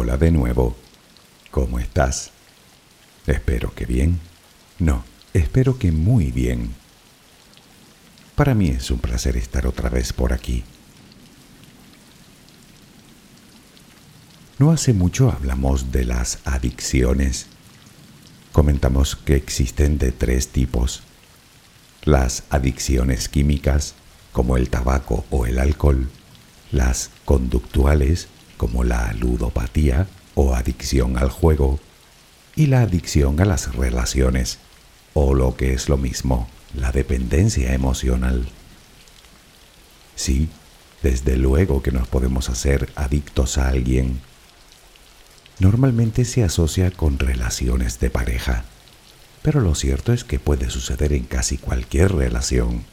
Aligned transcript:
Hola 0.00 0.16
de 0.16 0.30
nuevo. 0.30 0.76
¿Cómo 1.50 1.80
estás? 1.80 2.30
Espero 3.26 3.74
que 3.74 3.84
bien. 3.84 4.20
No, 4.78 5.02
espero 5.34 5.76
que 5.76 5.90
muy 5.90 6.30
bien. 6.30 6.72
Para 8.36 8.54
mí 8.54 8.68
es 8.68 8.92
un 8.92 9.00
placer 9.00 9.36
estar 9.36 9.66
otra 9.66 9.90
vez 9.90 10.12
por 10.12 10.32
aquí. 10.32 10.62
No 14.60 14.70
hace 14.70 14.92
mucho 14.92 15.32
hablamos 15.32 15.90
de 15.90 16.04
las 16.04 16.38
adicciones. 16.44 17.46
Comentamos 18.52 19.16
que 19.16 19.34
existen 19.34 19.98
de 19.98 20.12
tres 20.12 20.46
tipos. 20.46 21.02
Las 22.04 22.44
adicciones 22.50 23.28
químicas, 23.28 23.96
como 24.30 24.56
el 24.58 24.70
tabaco 24.70 25.24
o 25.30 25.44
el 25.44 25.58
alcohol, 25.58 26.08
las 26.70 27.10
conductuales, 27.24 28.28
como 28.58 28.84
la 28.84 29.14
ludopatía 29.14 30.06
o 30.34 30.54
adicción 30.54 31.16
al 31.16 31.30
juego, 31.30 31.80
y 32.54 32.66
la 32.66 32.82
adicción 32.82 33.40
a 33.40 33.46
las 33.46 33.74
relaciones, 33.74 34.58
o 35.14 35.32
lo 35.32 35.56
que 35.56 35.72
es 35.72 35.88
lo 35.88 35.96
mismo, 35.96 36.48
la 36.74 36.92
dependencia 36.92 37.72
emocional. 37.72 38.46
Sí, 40.14 40.50
desde 41.02 41.36
luego 41.36 41.82
que 41.82 41.92
nos 41.92 42.08
podemos 42.08 42.50
hacer 42.50 42.90
adictos 42.96 43.58
a 43.58 43.68
alguien. 43.68 44.20
Normalmente 45.60 46.24
se 46.24 46.42
asocia 46.44 46.90
con 46.90 47.18
relaciones 47.18 48.00
de 48.00 48.10
pareja, 48.10 48.64
pero 49.42 49.60
lo 49.60 49.74
cierto 49.74 50.12
es 50.12 50.24
que 50.24 50.38
puede 50.38 50.70
suceder 50.70 51.12
en 51.12 51.24
casi 51.24 51.58
cualquier 51.58 52.12
relación, 52.12 52.84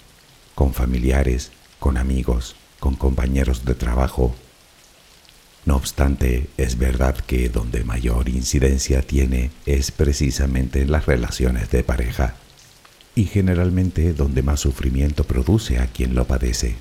con 0.54 0.74
familiares, 0.74 1.52
con 1.80 1.98
amigos, 1.98 2.56
con 2.80 2.96
compañeros 2.96 3.66
de 3.66 3.76
trabajo. 3.76 4.36
No 5.66 5.76
obstante, 5.76 6.48
es 6.58 6.78
verdad 6.78 7.16
que 7.18 7.50
donde 7.50 7.84
mayor 7.84 8.30
incidencia 8.30 9.02
tiene 9.02 9.50
es 9.66 9.92
precisamente 9.92 10.82
en 10.82 10.92
las 10.92 11.08
relaciones 11.08 11.72
de 11.72 11.84
pareja 11.84 12.36
y 13.16 13.26
generalmente 13.26 14.14
donde 14.14 14.44
más 14.44 14.60
sufrimiento 14.60 15.24
produce 15.24 15.80
a 15.80 15.88
quien 15.88 16.14
lo 16.14 16.26
padece. 16.26 16.76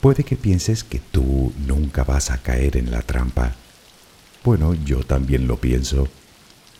Puede 0.00 0.22
que 0.22 0.36
pienses 0.36 0.84
que 0.84 1.00
tú 1.00 1.52
nunca 1.66 2.04
vas 2.04 2.30
a 2.30 2.38
caer 2.38 2.76
en 2.76 2.90
la 2.90 3.02
trampa. 3.02 3.54
Bueno, 4.44 4.74
yo 4.74 5.04
también 5.04 5.46
lo 5.46 5.56
pienso, 5.56 6.08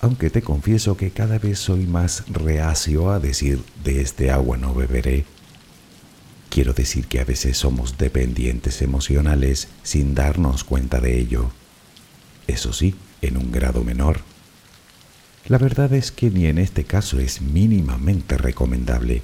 aunque 0.00 0.30
te 0.30 0.42
confieso 0.42 0.96
que 0.96 1.10
cada 1.10 1.38
vez 1.38 1.60
soy 1.60 1.86
más 1.86 2.24
reacio 2.28 3.10
a 3.10 3.20
decir 3.20 3.62
de 3.82 4.00
este 4.00 4.30
agua 4.30 4.56
no 4.58 4.74
beberé. 4.74 5.24
Quiero 6.52 6.74
decir 6.74 7.06
que 7.06 7.18
a 7.18 7.24
veces 7.24 7.56
somos 7.56 7.96
dependientes 7.96 8.82
emocionales 8.82 9.68
sin 9.82 10.14
darnos 10.14 10.64
cuenta 10.64 11.00
de 11.00 11.18
ello. 11.18 11.50
Eso 12.46 12.74
sí, 12.74 12.94
en 13.22 13.38
un 13.38 13.50
grado 13.50 13.84
menor. 13.84 14.20
La 15.46 15.56
verdad 15.56 15.94
es 15.94 16.12
que 16.12 16.28
ni 16.28 16.44
en 16.44 16.58
este 16.58 16.84
caso 16.84 17.18
es 17.20 17.40
mínimamente 17.40 18.36
recomendable, 18.36 19.22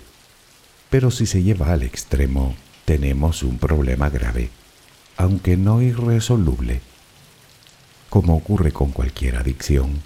pero 0.89 1.11
si 1.11 1.27
se 1.27 1.43
lleva 1.43 1.71
al 1.71 1.83
extremo, 1.83 2.57
tenemos 2.87 3.43
un 3.43 3.59
problema 3.59 4.09
grave, 4.09 4.49
aunque 5.19 5.59
no 5.59 5.83
irresoluble. 5.83 6.81
Como 8.09 8.37
ocurre 8.39 8.73
con 8.73 8.91
cualquier 8.91 9.37
adicción, 9.37 10.01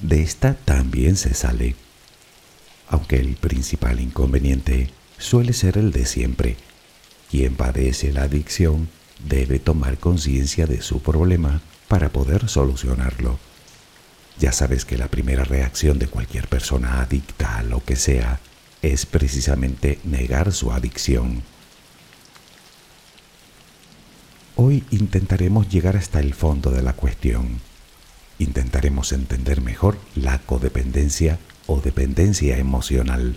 de 0.00 0.22
esta 0.22 0.54
también 0.54 1.16
se 1.16 1.34
sale, 1.34 1.74
aunque 2.88 3.16
el 3.16 3.34
principal 3.34 3.98
inconveniente 3.98 4.90
suele 5.18 5.52
ser 5.52 5.76
el 5.76 5.90
de 5.90 6.06
siempre. 6.06 6.56
Quien 7.30 7.56
padece 7.56 8.12
la 8.12 8.22
adicción 8.22 8.88
debe 9.26 9.58
tomar 9.58 9.98
conciencia 9.98 10.66
de 10.66 10.80
su 10.80 11.00
problema 11.02 11.60
para 11.88 12.10
poder 12.10 12.48
solucionarlo. 12.48 13.38
Ya 14.38 14.52
sabes 14.52 14.84
que 14.84 14.96
la 14.96 15.08
primera 15.08 15.44
reacción 15.44 15.98
de 15.98 16.06
cualquier 16.06 16.46
persona 16.46 17.00
adicta 17.00 17.58
a 17.58 17.62
lo 17.62 17.84
que 17.84 17.96
sea 17.96 18.40
es 18.82 19.04
precisamente 19.04 19.98
negar 20.04 20.52
su 20.52 20.70
adicción. 20.70 21.42
Hoy 24.54 24.84
intentaremos 24.90 25.68
llegar 25.68 25.96
hasta 25.96 26.20
el 26.20 26.34
fondo 26.34 26.70
de 26.70 26.82
la 26.82 26.92
cuestión. 26.92 27.60
Intentaremos 28.38 29.12
entender 29.12 29.60
mejor 29.60 29.98
la 30.14 30.38
codependencia 30.40 31.38
o 31.66 31.80
dependencia 31.80 32.58
emocional. 32.58 33.36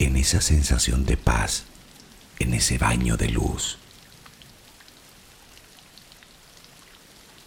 en 0.00 0.16
esa 0.16 0.40
sensación 0.40 1.04
de 1.04 1.16
paz, 1.18 1.64
en 2.38 2.54
ese 2.54 2.78
baño 2.78 3.18
de 3.18 3.28
luz. 3.28 3.76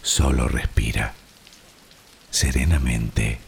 Solo 0.02 0.46
respira 0.46 1.14
serenamente. 2.30 3.40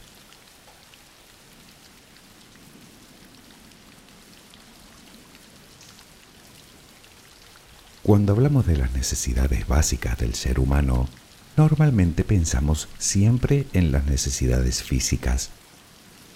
Cuando 8.03 8.33
hablamos 8.33 8.67
de 8.67 8.77
las 8.77 8.93
necesidades 8.93 9.69
básicas 9.69 10.19
del 10.19 10.35
ser 10.35 10.59
humano, 10.59 11.09
normalmente 11.57 12.25
pensamos 12.25 12.89
siempre 12.99 13.67
en 13.73 13.93
las 13.93 14.07
necesidades 14.07 14.83
físicas. 14.83 15.51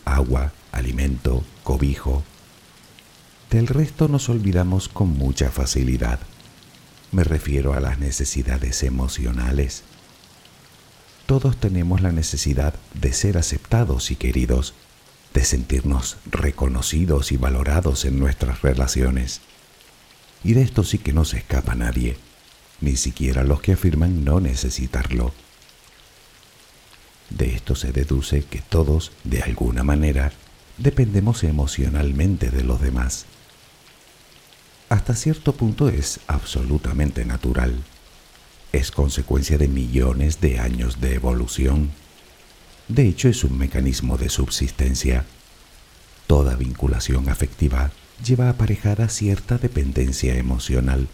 Agua, 0.05 0.53
alimento, 0.71 1.45
cobijo. 1.65 2.23
Del 3.51 3.67
resto 3.67 4.07
nos 4.07 4.29
olvidamos 4.29 4.89
con 4.89 5.09
mucha 5.09 5.51
facilidad. 5.51 6.21
Me 7.11 7.25
refiero 7.25 7.75
a 7.75 7.81
las 7.81 7.99
necesidades 7.99 8.85
emocionales. 8.85 9.83
Todos 11.27 11.57
tenemos 11.57 12.01
la 12.01 12.13
necesidad 12.13 12.75
de 12.95 13.13
ser 13.13 13.37
aceptados 13.37 14.13
y 14.13 14.17
queridos, 14.17 14.75
de 15.35 15.45
sentirnos 15.45 16.19
reconocidos 16.31 17.33
y 17.33 17.39
valorados 17.39 18.05
en 18.05 18.21
nuestras 18.21 18.63
relaciones. 18.63 19.41
Y 20.45 20.55
de 20.55 20.63
esto 20.63 20.85
sí 20.85 20.99
que 20.99 21.13
no 21.13 21.25
se 21.25 21.39
escapa 21.39 21.75
nadie, 21.75 22.19
ni 22.81 22.97
siquiera 22.97 23.43
los 23.43 23.61
que 23.61 23.73
afirman 23.73 24.25
no 24.25 24.39
necesitarlo. 24.39 25.35
De 27.31 27.53
esto 27.53 27.75
se 27.75 27.91
deduce 27.91 28.45
que 28.45 28.61
todos, 28.61 29.11
de 29.25 29.43
alguna 29.43 29.83
manera, 29.83 30.31
dependemos 30.79 31.43
emocionalmente 31.43 32.51
de 32.51 32.63
los 32.63 32.81
demás. 32.81 33.27
Hasta 34.91 35.15
cierto 35.15 35.55
punto 35.55 35.89
es 35.89 36.19
absolutamente 36.27 37.25
natural. 37.25 37.77
Es 38.73 38.91
consecuencia 38.91 39.57
de 39.57 39.69
millones 39.69 40.41
de 40.41 40.59
años 40.59 41.01
de 41.01 41.15
evolución. 41.15 41.93
De 42.89 43.07
hecho, 43.07 43.29
es 43.29 43.45
un 43.45 43.57
mecanismo 43.57 44.19
de 44.19 44.29
subsistencia. 44.29 45.27
Toda 46.27 46.57
vinculación 46.57 47.29
afectiva 47.29 47.93
lleva 48.27 48.49
aparejada 48.49 49.09
cierta 49.09 49.59
dependencia 49.59 50.35
emocional, 50.35 51.07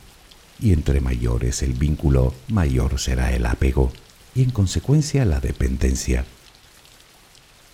y 0.59 0.73
entre 0.73 1.03
mayor 1.03 1.45
es 1.45 1.63
el 1.63 1.75
vínculo, 1.75 2.33
mayor 2.49 2.99
será 2.99 3.35
el 3.35 3.45
apego, 3.45 3.93
y 4.35 4.43
en 4.43 4.53
consecuencia 4.53 5.27
la 5.27 5.41
dependencia. 5.41 6.25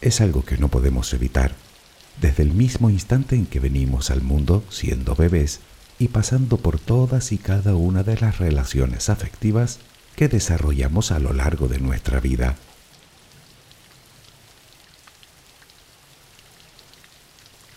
Es 0.00 0.20
algo 0.20 0.44
que 0.44 0.58
no 0.58 0.66
podemos 0.66 1.12
evitar, 1.14 1.54
desde 2.20 2.42
el 2.42 2.50
mismo 2.50 2.90
instante 2.90 3.36
en 3.36 3.46
que 3.46 3.60
venimos 3.60 4.10
al 4.10 4.20
mundo 4.20 4.64
siendo 4.68 5.14
bebés 5.14 5.60
y 6.02 6.08
pasando 6.08 6.56
por 6.56 6.80
todas 6.80 7.30
y 7.30 7.38
cada 7.38 7.76
una 7.76 8.02
de 8.02 8.18
las 8.18 8.38
relaciones 8.38 9.08
afectivas 9.08 9.78
que 10.16 10.26
desarrollamos 10.26 11.12
a 11.12 11.20
lo 11.20 11.32
largo 11.32 11.68
de 11.68 11.78
nuestra 11.78 12.18
vida. 12.18 12.56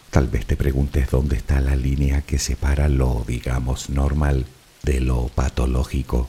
Tal 0.09 0.27
vez 0.27 0.47
te 0.47 0.57
preguntes 0.57 1.11
dónde 1.11 1.35
está 1.35 1.61
la 1.61 1.75
línea 1.75 2.23
que 2.23 2.39
separa 2.39 2.89
lo, 2.89 3.23
digamos, 3.27 3.91
normal 3.91 4.47
de 4.81 5.01
lo 5.01 5.27
patológico. 5.27 6.27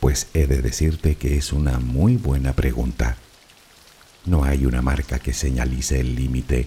Pues 0.00 0.28
he 0.32 0.46
de 0.46 0.62
decirte 0.62 1.16
que 1.16 1.36
es 1.36 1.52
una 1.52 1.80
muy 1.80 2.16
buena 2.16 2.54
pregunta. 2.54 3.18
No 4.24 4.44
hay 4.44 4.64
una 4.64 4.80
marca 4.80 5.18
que 5.18 5.34
señalice 5.34 6.00
el 6.00 6.14
límite, 6.14 6.66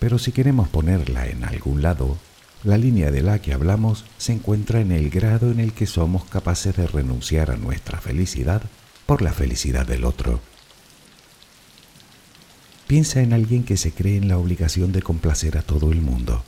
pero 0.00 0.18
si 0.18 0.32
queremos 0.32 0.68
ponerla 0.68 1.26
en 1.26 1.44
algún 1.44 1.82
lado, 1.82 2.16
la 2.64 2.76
línea 2.76 3.10
de 3.10 3.22
la 3.22 3.40
que 3.40 3.52
hablamos 3.52 4.04
se 4.18 4.32
encuentra 4.32 4.80
en 4.80 4.90
el 4.90 5.10
grado 5.10 5.50
en 5.50 5.60
el 5.60 5.72
que 5.72 5.86
somos 5.86 6.24
capaces 6.24 6.76
de 6.76 6.86
renunciar 6.86 7.50
a 7.50 7.56
nuestra 7.56 8.00
felicidad 8.00 8.62
por 9.06 9.22
la 9.22 9.32
felicidad 9.32 9.86
del 9.86 10.04
otro. 10.04 10.40
Piensa 12.88 13.20
en 13.20 13.32
alguien 13.32 13.64
que 13.64 13.76
se 13.76 13.92
cree 13.92 14.16
en 14.16 14.28
la 14.28 14.38
obligación 14.38 14.92
de 14.92 15.02
complacer 15.02 15.56
a 15.56 15.62
todo 15.62 15.92
el 15.92 16.00
mundo, 16.00 16.42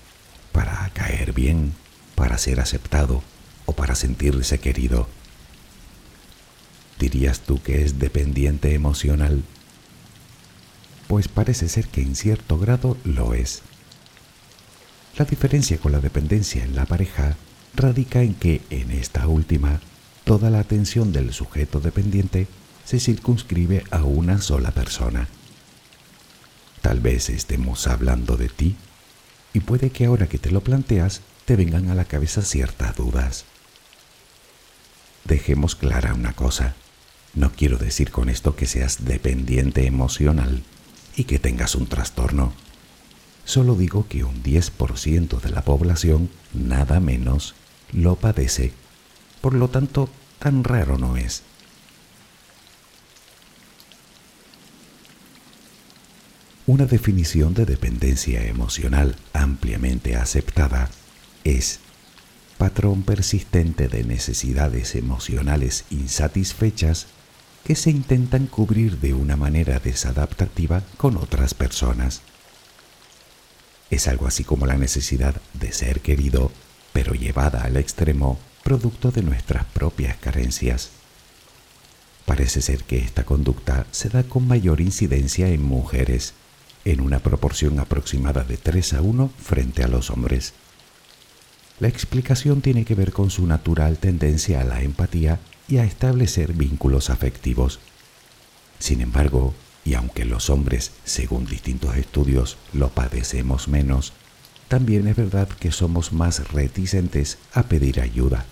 para 0.53 0.91
caer 0.95 1.33
bien, 1.33 1.75
para 2.15 2.39
ser 2.39 2.61
aceptado 2.61 3.23
o 3.67 3.73
para 3.75 3.95
sentirse 3.95 4.59
querido. 4.59 5.07
¿Dirías 6.99 7.41
tú 7.41 7.63
que 7.63 7.85
es 7.85 7.99
dependiente 7.99 8.75
emocional? 8.75 9.45
Pues 11.09 11.29
parece 11.29 11.69
ser 11.69 11.89
que 11.89 12.03
en 12.03 12.17
cierto 12.17 12.59
grado 12.59 12.97
lo 13.05 13.35
es. 13.35 13.63
La 15.17 15.25
diferencia 15.25 15.79
con 15.79 15.93
la 15.93 16.01
dependencia 16.01 16.65
en 16.65 16.75
la 16.75 16.87
pareja 16.87 17.37
radica 17.75 18.23
en 18.23 18.35
que 18.35 18.63
en 18.71 18.91
esta 18.91 19.27
última 19.27 19.81
toda 20.25 20.51
la 20.51 20.61
atención 20.61 21.13
del 21.13 21.33
sujeto 21.33 21.81
dependiente 21.81 22.47
se 22.85 23.01
circunscribe 23.01 23.85
a 23.91 24.05
una 24.05 24.41
sola 24.41 24.71
persona 24.71 25.29
Tal 26.81 27.01
vez 27.01 27.29
estemos 27.29 27.87
hablando 27.87 28.37
de 28.37 28.49
ti 28.49 28.77
y 29.53 29.61
puede 29.61 29.91
que 29.91 30.07
ahora 30.07 30.29
que 30.29 30.39
te 30.39 30.51
lo 30.51 30.63
planteas 30.63 31.21
te 31.45 31.57
vengan 31.57 31.91
a 31.91 31.95
la 31.95 32.05
cabeza 32.05 32.43
ciertas 32.43 32.97
dudas. 32.97 33.45
Dejemos 35.25 35.77
clara 35.77 36.15
una 36.15 36.33
cosa. 36.33 36.75
No 37.35 37.53
quiero 37.53 37.77
decir 37.77 38.11
con 38.11 38.29
esto 38.29 38.57
que 38.57 38.67
seas 38.67 39.05
dependiente 39.05 39.87
emocional 39.87 40.63
y 41.17 41.25
que 41.25 41.39
tengas 41.39 41.75
un 41.75 41.87
trastorno. 41.87 42.55
Solo 43.45 43.75
digo 43.75 44.07
que 44.09 44.25
un 44.25 44.43
10% 44.43 45.41
de 45.41 45.51
la 45.51 45.63
población, 45.63 46.31
nada 46.53 47.01
menos, 47.01 47.55
lo 47.93 48.17
padece. 48.17 48.73
Por 49.41 49.55
lo 49.55 49.69
tanto, 49.69 50.09
tan 50.39 50.65
raro 50.65 50.99
no 50.99 51.17
es. 51.17 51.43
Una 56.67 56.87
definición 56.87 57.53
de 57.53 57.67
dependencia 57.67 58.45
emocional 58.45 59.17
ampliamente 59.33 60.15
aceptada 60.15 60.89
es 61.43 61.81
patrón 62.59 63.03
persistente 63.03 63.89
de 63.89 64.05
necesidades 64.05 64.95
emocionales 64.95 65.85
insatisfechas 65.91 67.07
que 67.65 67.75
se 67.75 67.91
intentan 67.91 68.47
cubrir 68.47 69.01
de 69.01 69.15
una 69.15 69.37
manera 69.37 69.81
desadaptativa 69.81 70.83
con 70.97 71.17
otras 71.17 71.55
personas. 71.55 72.23
Es 73.91 74.07
algo 74.07 74.27
así 74.27 74.45
como 74.45 74.67
la 74.67 74.77
necesidad 74.77 75.35
de 75.55 75.73
ser 75.73 76.01
querido, 76.01 76.53
pero 76.93 77.15
llevada 77.15 77.63
al 77.65 77.77
extremo, 77.77 78.39
producto 78.63 79.11
de 79.11 79.23
nuestras 79.23 79.65
propias 79.65 80.17
carencias. 80.17 80.91
Parece 82.25 82.63
ser 82.63 82.85
que 82.85 82.99
esta 82.99 83.25
conducta 83.25 83.87
se 83.91 84.09
da 84.09 84.23
con 84.23 84.47
mayor 84.47 84.81
incidencia 84.81 85.49
en 85.49 85.63
mujeres, 85.63 86.35
en 86.85 87.01
una 87.01 87.19
proporción 87.19 87.79
aproximada 87.81 88.45
de 88.45 88.57
3 88.57 88.95
a 88.95 89.03
1 89.03 89.31
frente 89.43 89.83
a 89.83 89.89
los 89.89 90.11
hombres. 90.11 90.55
La 91.81 91.89
explicación 91.89 92.61
tiene 92.61 92.85
que 92.85 92.95
ver 92.95 93.13
con 93.13 93.31
su 93.31 93.47
natural 93.47 93.99
tendencia 93.99 94.61
a 94.61 94.65
la 94.65 94.83
empatía 94.83 95.41
y 95.67 95.79
a 95.79 95.85
establecer 95.85 96.53
vínculos 96.53 97.11
afectivos. 97.11 97.81
Sin 98.79 99.01
embargo, 99.01 99.55
y 99.85 99.95
aunque 99.95 100.25
los 100.25 100.51
hombres, 100.51 100.93
según 101.05 101.47
distintos 101.47 101.97
estudios, 101.97 102.57
lo 102.73 102.89
padecemos 102.89 103.69
menos, 103.69 104.13
también 104.69 105.09
es 105.09 105.17
verdad 105.17 105.49
que 105.49 105.73
somos 105.73 106.13
más 106.13 106.53
reticentes 106.53 107.39
a 107.53 107.65
pedir 107.65 108.01
ayuda 108.01 108.47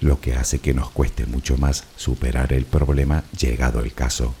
lo 0.00 0.20
que 0.20 0.34
hace 0.34 0.58
que 0.58 0.74
nos 0.74 0.90
cueste 0.90 1.26
mucho 1.26 1.56
más 1.56 1.84
superar 1.96 2.52
el 2.52 2.64
problema 2.64 3.24
llegado 3.38 3.80
el 3.80 3.92
caso. 3.92 4.34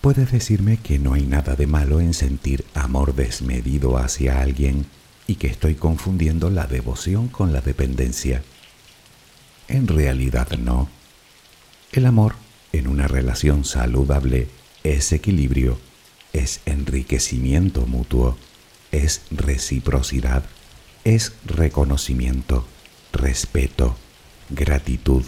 Puedes 0.00 0.30
decirme 0.30 0.78
que 0.78 0.98
no 0.98 1.14
hay 1.14 1.26
nada 1.26 1.56
de 1.56 1.66
malo 1.66 2.00
en 2.00 2.14
sentir 2.14 2.64
amor 2.74 3.14
desmedido 3.14 3.98
hacia 3.98 4.40
alguien 4.40 4.86
y 5.26 5.34
que 5.34 5.48
estoy 5.48 5.74
confundiendo 5.74 6.50
la 6.50 6.66
devoción 6.66 7.28
con 7.28 7.52
la 7.52 7.60
dependencia. 7.60 8.42
En 9.68 9.86
realidad 9.86 10.50
no. 10.58 10.88
El 11.92 12.06
amor 12.06 12.34
en 12.72 12.88
una 12.88 13.06
relación 13.08 13.64
saludable 13.64 14.48
es 14.84 15.12
equilibrio, 15.12 15.78
es 16.32 16.60
enriquecimiento 16.66 17.86
mutuo 17.86 18.36
es 18.92 19.22
reciprocidad, 19.30 20.44
es 21.04 21.32
reconocimiento, 21.44 22.66
respeto, 23.12 23.96
gratitud 24.50 25.24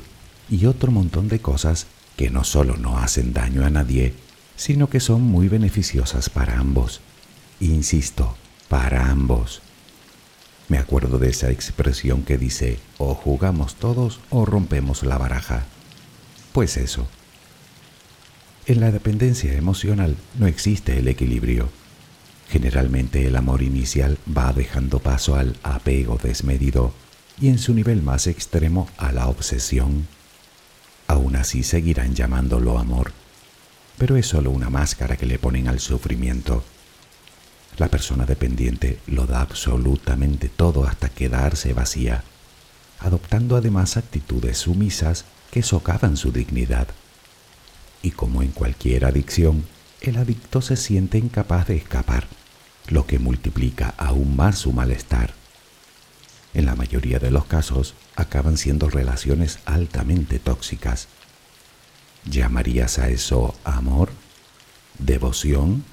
y 0.49 0.67
otro 0.67 0.91
montón 0.91 1.29
de 1.29 1.41
cosas 1.41 1.87
que 2.17 2.31
no 2.31 2.45
solo 2.45 2.77
no 2.77 2.99
hacen 2.99 3.33
daño 3.33 3.65
a 3.65 3.71
nadie, 3.71 4.15
sino 4.57 4.91
que 4.91 5.01
son 5.01 5.23
muy 5.23 5.49
beneficiosas 5.49 6.29
para 6.29 6.59
ambos. 6.59 7.01
Insisto, 7.61 8.37
para 8.69 9.11
ambos. 9.11 9.63
Me 10.71 10.79
acuerdo 10.79 11.19
de 11.19 11.29
esa 11.29 11.51
expresión 11.51 12.23
que 12.23 12.39
dice, 12.39 12.79
o 12.97 13.15
jugamos 13.15 13.75
todos 13.75 14.21
o 14.31 14.47
rompemos 14.47 15.03
la 15.03 15.19
baraja. 15.19 15.67
Pues 16.53 16.79
eso. 16.79 17.07
En 18.65 18.81
la 18.81 18.91
dependencia 18.91 19.53
emocional 19.53 20.17
no 20.39 20.47
existe 20.47 20.99
el 20.99 21.09
equilibrio 21.09 21.69
Generalmente 22.51 23.25
el 23.27 23.37
amor 23.37 23.63
inicial 23.63 24.19
va 24.37 24.53
dejando 24.53 24.99
paso 24.99 25.37
al 25.37 25.57
apego 25.63 26.19
desmedido 26.21 26.93
y 27.41 27.49
en 27.49 27.61
su 27.61 27.75
nivel 27.75 28.03
más 28.03 28.27
extremo 28.27 28.89
a 28.99 29.13
la 29.13 29.29
obsesión. 29.29 30.09
Aún 31.07 31.37
así 31.37 31.63
seguirán 31.63 32.17
llamándolo 32.17 32.79
amor, 32.79 33.13
pero 33.99 34.17
es 34.17 34.27
solo 34.27 34.51
una 34.51 34.69
máscara 34.69 35.17
que 35.17 35.27
le 35.27 35.39
ponen 35.39 35.69
al 35.69 35.79
sufrimiento. 35.79 36.65
La 37.79 37.89
persona 37.89 38.27
dependiente 38.27 39.01
lo 39.07 39.27
da 39.27 39.41
absolutamente 39.41 40.49
todo 40.49 40.85
hasta 40.85 41.09
quedarse 41.09 41.73
vacía, 41.73 42.25
adoptando 42.99 43.57
además 43.57 43.97
actitudes 43.97 44.59
sumisas 44.59 45.25
que 45.51 45.63
socavan 45.63 46.17
su 46.17 46.33
dignidad. 46.33 46.89
Y 48.03 48.13
como 48.13 48.43
en 48.43 48.51
cualquier 48.51 49.05
adicción, 49.05 49.65
el 50.01 50.17
adicto 50.17 50.63
se 50.63 50.77
siente 50.77 51.19
incapaz 51.19 51.69
de 51.69 51.77
escapar 51.77 52.27
lo 52.89 53.07
que 53.07 53.19
multiplica 53.19 53.95
aún 53.99 54.37
más 54.37 54.59
su 54.59 54.73
malestar. 54.73 55.35
En 56.55 56.67
la 56.67 56.75
mayoría 56.75 57.19
de 57.19 57.31
los 57.31 57.45
casos 57.45 57.95
acaban 58.17 58.57
siendo 58.57 58.91
relaciones 58.91 59.61
altamente 59.65 60.39
tóxicas. 60.39 61.09
¿Llamarías 62.25 62.99
a 62.99 63.09
eso 63.09 63.55
amor? 63.65 64.11
¿Devoción? 64.99 65.85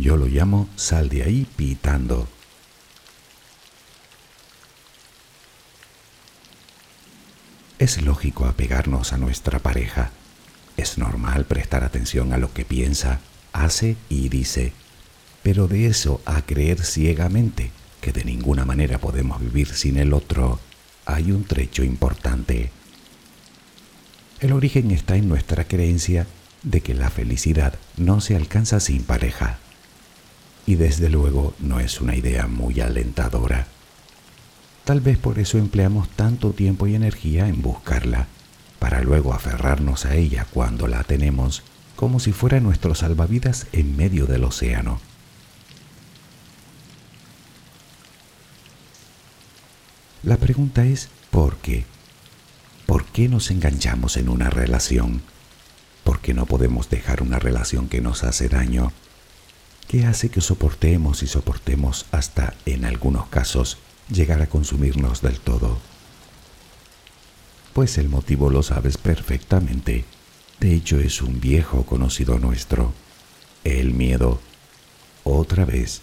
Yo 0.00 0.16
lo 0.16 0.26
llamo 0.26 0.68
sal 0.76 1.08
de 1.08 1.22
ahí 1.22 1.46
pitando. 1.56 2.26
Es 7.78 8.02
lógico 8.02 8.46
apegarnos 8.46 9.12
a 9.12 9.18
nuestra 9.18 9.58
pareja. 9.58 10.10
Es 10.76 10.98
normal 10.98 11.44
prestar 11.44 11.84
atención 11.84 12.32
a 12.32 12.38
lo 12.38 12.52
que 12.52 12.64
piensa, 12.64 13.20
hace 13.52 13.96
y 14.08 14.28
dice 14.28 14.72
pero 15.42 15.68
de 15.68 15.86
eso 15.86 16.20
a 16.26 16.42
creer 16.42 16.82
ciegamente 16.84 17.70
que 18.00 18.12
de 18.12 18.24
ninguna 18.24 18.64
manera 18.64 18.98
podemos 18.98 19.40
vivir 19.40 19.68
sin 19.68 19.98
el 19.98 20.12
otro, 20.12 20.58
hay 21.06 21.32
un 21.32 21.44
trecho 21.44 21.82
importante. 21.82 22.70
El 24.40 24.52
origen 24.52 24.90
está 24.90 25.16
en 25.16 25.28
nuestra 25.28 25.64
creencia 25.64 26.26
de 26.62 26.80
que 26.80 26.94
la 26.94 27.10
felicidad 27.10 27.74
no 27.96 28.20
se 28.20 28.36
alcanza 28.36 28.80
sin 28.80 29.02
pareja. 29.02 29.58
Y 30.70 30.76
desde 30.76 31.08
luego 31.08 31.52
no 31.58 31.80
es 31.80 32.00
una 32.00 32.14
idea 32.14 32.46
muy 32.46 32.80
alentadora. 32.80 33.66
Tal 34.84 35.00
vez 35.00 35.18
por 35.18 35.40
eso 35.40 35.58
empleamos 35.58 36.08
tanto 36.10 36.52
tiempo 36.52 36.86
y 36.86 36.94
energía 36.94 37.48
en 37.48 37.60
buscarla, 37.60 38.28
para 38.78 39.02
luego 39.02 39.34
aferrarnos 39.34 40.06
a 40.06 40.14
ella 40.14 40.46
cuando 40.48 40.86
la 40.86 41.02
tenemos, 41.02 41.64
como 41.96 42.20
si 42.20 42.30
fuera 42.30 42.60
nuestro 42.60 42.94
salvavidas 42.94 43.66
en 43.72 43.96
medio 43.96 44.26
del 44.26 44.44
océano. 44.44 45.00
La 50.22 50.36
pregunta 50.36 50.84
es 50.84 51.08
¿por 51.32 51.56
qué? 51.56 51.84
¿Por 52.86 53.06
qué 53.06 53.28
nos 53.28 53.50
enganchamos 53.50 54.16
en 54.16 54.28
una 54.28 54.50
relación? 54.50 55.20
¿Por 56.04 56.20
qué 56.20 56.32
no 56.32 56.46
podemos 56.46 56.88
dejar 56.88 57.22
una 57.22 57.40
relación 57.40 57.88
que 57.88 58.00
nos 58.00 58.22
hace 58.22 58.48
daño? 58.48 58.92
¿Qué 59.90 60.06
hace 60.06 60.28
que 60.28 60.40
soportemos 60.40 61.24
y 61.24 61.26
soportemos 61.26 62.06
hasta, 62.12 62.54
en 62.64 62.84
algunos 62.84 63.26
casos, 63.26 63.78
llegar 64.08 64.40
a 64.40 64.48
consumirnos 64.48 65.20
del 65.20 65.40
todo? 65.40 65.80
Pues 67.72 67.98
el 67.98 68.08
motivo 68.08 68.50
lo 68.50 68.62
sabes 68.62 68.98
perfectamente. 68.98 70.04
De 70.60 70.76
hecho 70.76 71.00
es 71.00 71.20
un 71.22 71.40
viejo 71.40 71.84
conocido 71.86 72.38
nuestro. 72.38 72.92
El 73.64 73.92
miedo. 73.92 74.40
Otra 75.24 75.64
vez. 75.64 76.02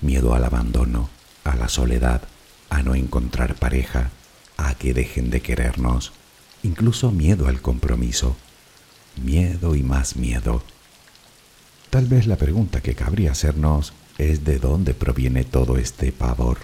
Miedo 0.00 0.34
al 0.34 0.42
abandono, 0.42 1.10
a 1.44 1.56
la 1.56 1.68
soledad, 1.68 2.22
a 2.70 2.82
no 2.82 2.94
encontrar 2.94 3.56
pareja, 3.56 4.12
a 4.56 4.76
que 4.76 4.94
dejen 4.94 5.28
de 5.28 5.42
querernos, 5.42 6.14
incluso 6.62 7.10
miedo 7.10 7.48
al 7.48 7.60
compromiso, 7.60 8.34
miedo 9.22 9.74
y 9.74 9.82
más 9.82 10.16
miedo. 10.16 10.62
Tal 11.94 12.06
vez 12.06 12.26
la 12.26 12.34
pregunta 12.34 12.80
que 12.80 12.96
cabría 12.96 13.30
hacernos 13.30 13.92
es 14.18 14.44
de 14.44 14.58
dónde 14.58 14.94
proviene 14.94 15.44
todo 15.44 15.78
este 15.78 16.10
pavor. 16.10 16.58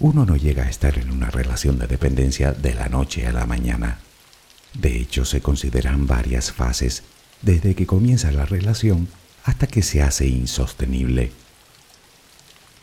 Uno 0.00 0.26
no 0.26 0.34
llega 0.34 0.64
a 0.64 0.68
estar 0.68 0.98
en 0.98 1.12
una 1.12 1.30
relación 1.30 1.78
de 1.78 1.86
dependencia 1.86 2.50
de 2.50 2.74
la 2.74 2.88
noche 2.88 3.28
a 3.28 3.32
la 3.32 3.46
mañana. 3.46 4.00
De 4.74 5.00
hecho, 5.00 5.24
se 5.24 5.40
consideran 5.40 6.08
varias 6.08 6.50
fases 6.50 7.04
desde 7.42 7.76
que 7.76 7.86
comienza 7.86 8.32
la 8.32 8.44
relación 8.44 9.06
hasta 9.44 9.68
que 9.68 9.82
se 9.82 10.02
hace 10.02 10.26
insostenible. 10.26 11.30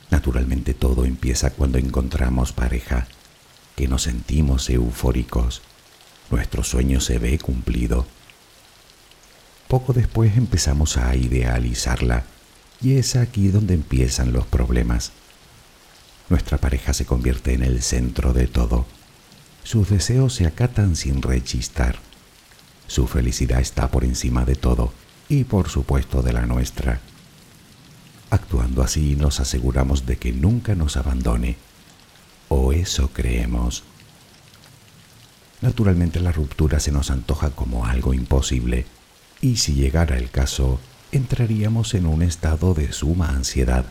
Naturalmente 0.10 0.74
todo 0.74 1.04
empieza 1.04 1.50
cuando 1.50 1.80
encontramos 1.80 2.54
pareja, 2.54 3.08
que 3.76 3.90
nos 3.90 4.04
sentimos 4.04 4.70
eufóricos, 4.70 5.64
nuestro 6.34 6.64
sueño 6.64 7.00
se 7.00 7.20
ve 7.20 7.38
cumplido. 7.38 8.08
Poco 9.68 9.94
después 9.94 10.36
empezamos 10.36 10.98
a 10.98 11.16
idealizarla 11.16 12.24
y 12.82 12.94
es 12.94 13.16
aquí 13.16 13.50
donde 13.50 13.76
empiezan 13.76 14.34
los 14.34 14.48
problemas. 14.48 15.12
Nuestra 16.30 16.58
pareja 16.58 16.96
se 16.96 17.06
convierte 17.06 17.54
en 17.54 17.62
el 17.62 17.84
centro 17.84 18.34
de 18.34 18.48
todo. 18.48 18.88
Sus 19.64 19.92
deseos 19.92 20.34
se 20.34 20.48
acatan 20.48 20.96
sin 20.96 21.22
rechistar. 21.22 22.00
Su 22.88 23.06
felicidad 23.06 23.62
está 23.62 23.92
por 23.92 24.04
encima 24.04 24.44
de 24.44 24.56
todo 24.56 24.92
y 25.30 25.44
por 25.44 25.70
supuesto 25.70 26.24
de 26.24 26.34
la 26.34 26.48
nuestra. 26.48 27.00
Actuando 28.32 28.82
así 28.82 29.16
nos 29.16 29.40
aseguramos 29.40 30.08
de 30.08 30.18
que 30.18 30.32
nunca 30.32 30.74
nos 30.74 30.98
abandone, 30.98 31.58
o 32.50 32.74
eso 32.74 33.12
creemos. 33.14 33.84
Naturalmente 35.64 36.20
la 36.20 36.34
ruptura 36.34 36.82
se 36.82 36.92
nos 36.92 37.10
antoja 37.10 37.52
como 37.52 37.86
algo 37.86 38.14
imposible, 38.14 38.86
Y 39.40 39.56
si 39.58 39.74
llegara 39.76 40.18
el 40.18 40.30
caso, 40.30 40.80
entraríamos 41.14 41.94
en 41.94 42.06
un 42.06 42.22
estado 42.22 42.74
de 42.74 42.92
suma 42.92 43.30
ansiedad 43.30 43.86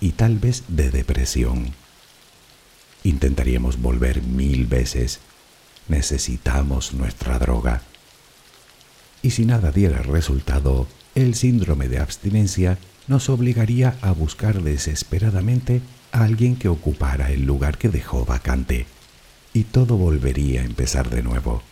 y 0.00 0.12
tal 0.12 0.38
vez 0.38 0.64
de 0.68 0.90
depresión. 0.90 1.74
Intentaríamos 3.04 3.78
volver 3.80 4.22
mil 4.22 4.66
veces. 4.66 5.20
Necesitamos 5.88 6.94
nuestra 6.94 7.38
droga. 7.38 7.82
Y 9.20 9.30
si 9.30 9.44
nada 9.44 9.70
diera 9.70 10.00
resultado, 10.02 10.88
el 11.14 11.34
síndrome 11.34 11.88
de 11.88 11.98
abstinencia 11.98 12.78
nos 13.06 13.28
obligaría 13.28 13.98
a 14.00 14.12
buscar 14.12 14.62
desesperadamente 14.62 15.82
a 16.10 16.24
alguien 16.24 16.56
que 16.56 16.68
ocupara 16.68 17.32
el 17.32 17.44
lugar 17.44 17.76
que 17.76 17.90
dejó 17.90 18.24
vacante, 18.24 18.86
y 19.58 19.64
todo 19.64 19.96
volvería 19.96 20.60
a 20.60 20.64
empezar 20.64 21.10
de 21.10 21.20
nuevo. 21.20 21.64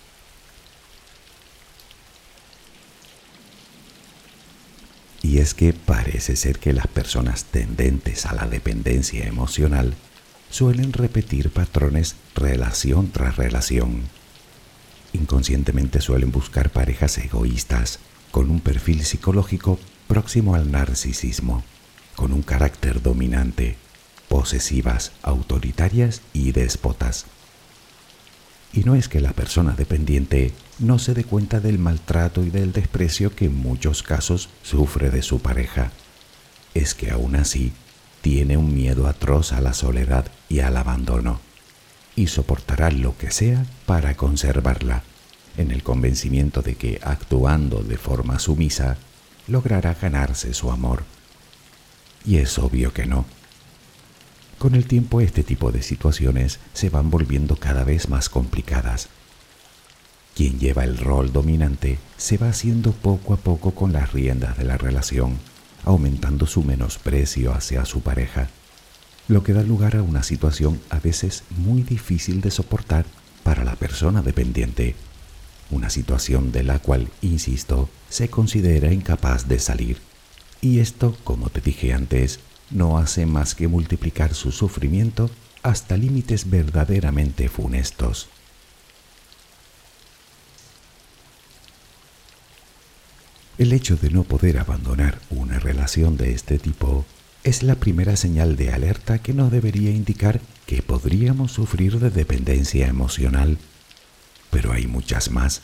Y 5.22 5.38
es 5.38 5.54
que 5.54 5.72
parece 5.72 6.34
ser 6.34 6.58
que 6.58 6.72
las 6.72 6.88
personas 6.88 7.44
tendentes 7.44 8.26
a 8.26 8.34
la 8.34 8.48
dependencia 8.48 9.24
emocional 9.24 9.94
suelen 10.50 10.92
repetir 10.92 11.50
patrones 11.50 12.16
relación 12.34 13.12
tras 13.12 13.36
relación. 13.36 14.02
Inconscientemente 15.12 16.00
suelen 16.00 16.32
buscar 16.32 16.70
parejas 16.70 17.18
egoístas, 17.18 18.00
con 18.32 18.50
un 18.50 18.58
perfil 18.58 19.04
psicológico 19.04 19.78
próximo 20.08 20.56
al 20.56 20.72
narcisismo, 20.72 21.62
con 22.16 22.32
un 22.32 22.42
carácter 22.42 23.00
dominante, 23.00 23.76
posesivas, 24.28 25.12
autoritarias 25.22 26.22
y 26.32 26.50
déspotas. 26.50 27.26
Y 28.76 28.84
no 28.84 28.94
es 28.94 29.08
que 29.08 29.22
la 29.22 29.32
persona 29.32 29.72
dependiente 29.72 30.52
no 30.78 30.98
se 30.98 31.14
dé 31.14 31.24
cuenta 31.24 31.60
del 31.60 31.78
maltrato 31.78 32.44
y 32.44 32.50
del 32.50 32.74
desprecio 32.74 33.34
que 33.34 33.46
en 33.46 33.56
muchos 33.56 34.02
casos 34.02 34.50
sufre 34.62 35.08
de 35.08 35.22
su 35.22 35.40
pareja. 35.40 35.92
Es 36.74 36.94
que 36.94 37.10
aún 37.10 37.36
así 37.36 37.72
tiene 38.20 38.58
un 38.58 38.74
miedo 38.74 39.06
atroz 39.06 39.54
a 39.54 39.62
la 39.62 39.72
soledad 39.72 40.26
y 40.50 40.60
al 40.60 40.76
abandono, 40.76 41.40
y 42.16 42.26
soportará 42.26 42.90
lo 42.90 43.16
que 43.16 43.30
sea 43.30 43.64
para 43.86 44.14
conservarla, 44.14 45.04
en 45.56 45.70
el 45.70 45.82
convencimiento 45.82 46.60
de 46.60 46.74
que 46.74 47.00
actuando 47.02 47.82
de 47.82 47.96
forma 47.96 48.38
sumisa 48.38 48.98
logrará 49.48 49.94
ganarse 49.94 50.52
su 50.52 50.70
amor. 50.70 51.04
Y 52.26 52.36
es 52.36 52.58
obvio 52.58 52.92
que 52.92 53.06
no. 53.06 53.24
Con 54.58 54.74
el 54.74 54.86
tiempo 54.86 55.20
este 55.20 55.42
tipo 55.42 55.70
de 55.72 55.82
situaciones 55.82 56.58
se 56.72 56.90
van 56.90 57.10
volviendo 57.10 57.56
cada 57.56 57.84
vez 57.84 58.08
más 58.08 58.28
complicadas. 58.28 59.08
Quien 60.34 60.58
lleva 60.58 60.84
el 60.84 60.98
rol 60.98 61.32
dominante 61.32 61.98
se 62.16 62.38
va 62.38 62.48
haciendo 62.48 62.92
poco 62.92 63.34
a 63.34 63.36
poco 63.36 63.72
con 63.72 63.92
las 63.92 64.12
riendas 64.12 64.56
de 64.58 64.64
la 64.64 64.76
relación 64.76 65.38
aumentando 65.86 66.46
su 66.46 66.64
menosprecio 66.64 67.54
hacia 67.54 67.84
su 67.86 68.00
pareja, 68.00 68.50
lo 69.28 69.42
que 69.42 69.52
da 69.52 69.62
lugar 69.62 69.96
a 69.96 70.02
una 70.02 70.22
situación 70.22 70.80
a 70.90 70.98
veces 70.98 71.44
muy 71.50 71.82
difícil 71.82 72.40
de 72.40 72.50
soportar 72.50 73.06
para 73.44 73.64
la 73.64 73.76
persona 73.76 74.20
dependiente, 74.20 74.96
una 75.70 75.88
situación 75.88 76.52
de 76.52 76.64
la 76.64 76.80
cual, 76.80 77.08
insisto, 77.22 77.88
se 78.10 78.28
considera 78.28 78.92
incapaz 78.92 79.48
de 79.48 79.60
salir. 79.60 79.98
Y 80.60 80.80
esto, 80.80 81.16
como 81.22 81.50
te 81.50 81.60
dije 81.60 81.92
antes, 81.92 82.40
no 82.70 82.98
hace 82.98 83.26
más 83.26 83.54
que 83.54 83.68
multiplicar 83.68 84.34
su 84.34 84.52
sufrimiento 84.52 85.30
hasta 85.62 85.96
límites 85.96 86.48
verdaderamente 86.50 87.48
funestos. 87.48 88.28
El 93.58 93.72
hecho 93.72 93.96
de 93.96 94.10
no 94.10 94.22
poder 94.24 94.58
abandonar 94.58 95.18
una 95.30 95.58
relación 95.58 96.16
de 96.16 96.34
este 96.34 96.58
tipo 96.58 97.06
es 97.42 97.62
la 97.62 97.76
primera 97.76 98.16
señal 98.16 98.56
de 98.56 98.70
alerta 98.70 99.18
que 99.18 99.32
nos 99.32 99.50
debería 99.50 99.90
indicar 99.90 100.40
que 100.66 100.82
podríamos 100.82 101.52
sufrir 101.52 101.98
de 101.98 102.10
dependencia 102.10 102.86
emocional. 102.86 103.56
Pero 104.50 104.72
hay 104.72 104.86
muchas 104.86 105.30
más. 105.30 105.62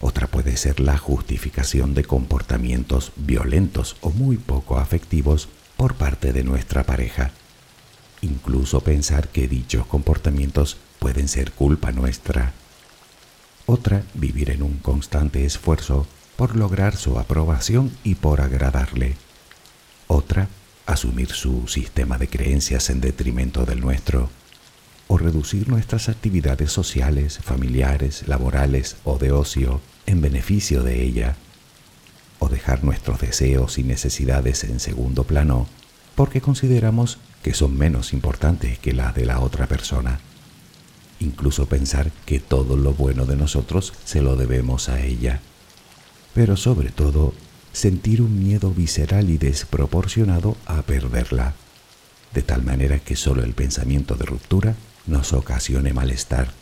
Otra 0.00 0.26
puede 0.26 0.56
ser 0.56 0.80
la 0.80 0.98
justificación 0.98 1.94
de 1.94 2.04
comportamientos 2.04 3.12
violentos 3.14 3.96
o 4.00 4.10
muy 4.10 4.36
poco 4.36 4.78
afectivos 4.78 5.48
por 5.76 5.94
parte 5.94 6.32
de 6.32 6.44
nuestra 6.44 6.84
pareja. 6.84 7.30
Incluso 8.22 8.80
pensar 8.80 9.28
que 9.28 9.48
dichos 9.48 9.86
comportamientos 9.86 10.76
pueden 10.98 11.28
ser 11.28 11.52
culpa 11.52 11.92
nuestra. 11.92 12.52
Otra, 13.66 14.02
vivir 14.14 14.50
en 14.50 14.62
un 14.62 14.78
constante 14.78 15.44
esfuerzo 15.44 16.06
por 16.36 16.56
lograr 16.56 16.96
su 16.96 17.18
aprobación 17.18 17.90
y 18.04 18.14
por 18.14 18.40
agradarle. 18.40 19.16
Otra, 20.06 20.48
asumir 20.86 21.32
su 21.32 21.66
sistema 21.66 22.18
de 22.18 22.28
creencias 22.28 22.90
en 22.90 23.00
detrimento 23.00 23.64
del 23.64 23.80
nuestro, 23.80 24.30
o 25.08 25.18
reducir 25.18 25.68
nuestras 25.68 26.08
actividades 26.08 26.72
sociales, 26.72 27.38
familiares, 27.38 28.26
laborales 28.26 28.96
o 29.04 29.18
de 29.18 29.32
ocio 29.32 29.80
en 30.06 30.20
beneficio 30.20 30.82
de 30.82 31.02
ella, 31.02 31.36
o 32.38 32.48
dejar 32.48 32.84
nuestros 32.84 33.20
deseos 33.20 33.78
y 33.78 33.84
necesidades 33.84 34.64
en 34.64 34.80
segundo 34.80 35.24
plano 35.24 35.66
porque 36.14 36.40
consideramos 36.40 37.18
que 37.42 37.54
son 37.54 37.76
menos 37.76 38.12
importantes 38.12 38.78
que 38.78 38.92
las 38.92 39.14
de 39.14 39.26
la 39.26 39.40
otra 39.40 39.66
persona. 39.66 40.20
Incluso 41.20 41.66
pensar 41.66 42.10
que 42.24 42.40
todo 42.40 42.76
lo 42.76 42.92
bueno 42.94 43.26
de 43.26 43.36
nosotros 43.36 43.92
se 44.04 44.22
lo 44.22 44.36
debemos 44.36 44.88
a 44.88 45.00
ella 45.00 45.40
pero 46.36 46.54
sobre 46.58 46.90
todo 46.90 47.32
sentir 47.72 48.20
un 48.20 48.38
miedo 48.38 48.70
visceral 48.70 49.30
y 49.30 49.38
desproporcionado 49.38 50.54
a 50.66 50.82
perderla, 50.82 51.54
de 52.34 52.42
tal 52.42 52.62
manera 52.62 52.98
que 52.98 53.16
solo 53.16 53.42
el 53.42 53.54
pensamiento 53.54 54.16
de 54.16 54.26
ruptura 54.26 54.74
nos 55.06 55.32
ocasione 55.32 55.94
malestar, 55.94 56.52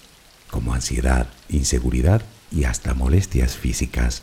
como 0.48 0.74
ansiedad, 0.74 1.26
inseguridad 1.48 2.22
y 2.52 2.64
hasta 2.64 2.94
molestias 2.94 3.56
físicas. 3.56 4.22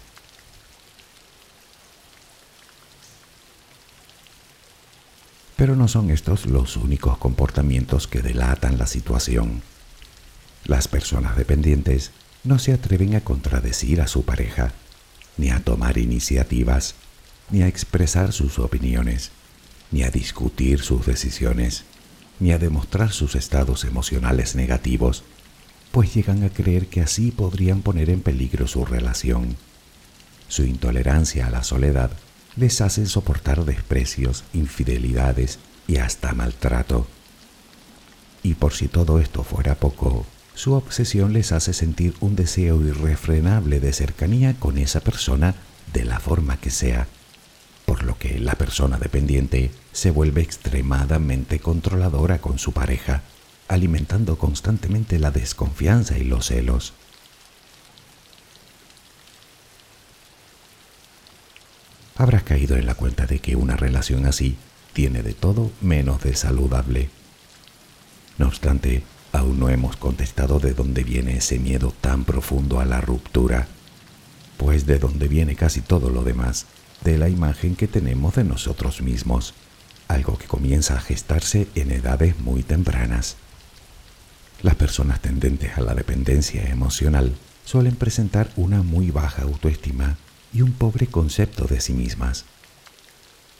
Pero 5.61 5.75
no 5.75 5.87
son 5.87 6.09
estos 6.09 6.47
los 6.47 6.75
únicos 6.75 7.19
comportamientos 7.19 8.07
que 8.07 8.23
delatan 8.23 8.79
la 8.79 8.87
situación. 8.87 9.61
Las 10.65 10.87
personas 10.87 11.37
dependientes 11.37 12.09
no 12.43 12.57
se 12.57 12.73
atreven 12.73 13.13
a 13.13 13.21
contradecir 13.21 14.01
a 14.01 14.07
su 14.07 14.23
pareja 14.23 14.73
ni 15.37 15.51
a 15.51 15.63
tomar 15.63 15.99
iniciativas, 15.99 16.95
ni 17.51 17.61
a 17.61 17.67
expresar 17.67 18.33
sus 18.33 18.57
opiniones, 18.57 19.29
ni 19.91 20.01
a 20.01 20.09
discutir 20.09 20.81
sus 20.81 21.05
decisiones, 21.05 21.83
ni 22.39 22.53
a 22.53 22.57
demostrar 22.57 23.11
sus 23.11 23.35
estados 23.35 23.83
emocionales 23.83 24.55
negativos, 24.55 25.23
pues 25.91 26.11
llegan 26.15 26.43
a 26.43 26.49
creer 26.49 26.87
que 26.87 27.01
así 27.01 27.29
podrían 27.29 27.83
poner 27.83 28.09
en 28.09 28.21
peligro 28.21 28.65
su 28.65 28.83
relación. 28.83 29.55
Su 30.47 30.63
intolerancia 30.63 31.45
a 31.45 31.51
la 31.51 31.63
soledad 31.63 32.09
les 32.55 32.81
hace 32.81 33.05
soportar 33.05 33.65
desprecios, 33.65 34.43
infidelidades 34.53 35.59
y 35.87 35.97
hasta 35.97 36.33
maltrato. 36.33 37.07
Y 38.43 38.55
por 38.55 38.73
si 38.73 38.87
todo 38.87 39.19
esto 39.19 39.43
fuera 39.43 39.75
poco, 39.75 40.25
su 40.53 40.73
obsesión 40.73 41.33
les 41.33 41.51
hace 41.51 41.73
sentir 41.73 42.13
un 42.19 42.35
deseo 42.35 42.81
irrefrenable 42.81 43.79
de 43.79 43.93
cercanía 43.93 44.53
con 44.59 44.77
esa 44.77 44.99
persona 44.99 45.55
de 45.93 46.05
la 46.05 46.19
forma 46.19 46.57
que 46.57 46.69
sea, 46.69 47.07
por 47.85 48.03
lo 48.03 48.17
que 48.17 48.39
la 48.39 48.55
persona 48.55 48.97
dependiente 48.97 49.71
se 49.91 50.11
vuelve 50.11 50.41
extremadamente 50.41 51.59
controladora 51.59 52.39
con 52.39 52.59
su 52.59 52.73
pareja, 52.73 53.21
alimentando 53.67 54.37
constantemente 54.37 55.19
la 55.19 55.31
desconfianza 55.31 56.17
y 56.17 56.23
los 56.23 56.47
celos. 56.47 56.93
Habrás 62.17 62.43
caído 62.43 62.75
en 62.75 62.85
la 62.85 62.95
cuenta 62.95 63.25
de 63.25 63.39
que 63.39 63.55
una 63.55 63.75
relación 63.75 64.25
así 64.25 64.57
tiene 64.93 65.23
de 65.23 65.33
todo 65.33 65.71
menos 65.81 66.21
de 66.23 66.35
saludable. 66.35 67.09
No 68.37 68.47
obstante, 68.47 69.03
Aún 69.33 69.59
no 69.59 69.69
hemos 69.69 69.95
contestado 69.95 70.59
de 70.59 70.73
dónde 70.73 71.03
viene 71.03 71.37
ese 71.37 71.57
miedo 71.57 71.93
tan 72.01 72.25
profundo 72.25 72.79
a 72.81 72.85
la 72.85 72.99
ruptura, 72.99 73.67
pues 74.57 74.85
de 74.85 74.99
dónde 74.99 75.27
viene 75.27 75.55
casi 75.55 75.81
todo 75.81 76.09
lo 76.09 76.23
demás, 76.23 76.65
de 77.03 77.17
la 77.17 77.29
imagen 77.29 77.75
que 77.75 77.87
tenemos 77.87 78.35
de 78.35 78.43
nosotros 78.43 79.01
mismos, 79.01 79.53
algo 80.09 80.37
que 80.37 80.47
comienza 80.47 80.95
a 80.95 81.01
gestarse 81.01 81.67
en 81.75 81.91
edades 81.91 82.39
muy 82.39 82.61
tempranas. 82.61 83.37
Las 84.61 84.75
personas 84.75 85.21
tendentes 85.21 85.77
a 85.77 85.81
la 85.81 85.95
dependencia 85.95 86.69
emocional 86.69 87.33
suelen 87.63 87.95
presentar 87.95 88.51
una 88.57 88.83
muy 88.83 89.11
baja 89.11 89.43
autoestima 89.43 90.17
y 90.53 90.61
un 90.61 90.73
pobre 90.73 91.07
concepto 91.07 91.65
de 91.65 91.79
sí 91.81 91.93
mismas. 91.93 92.45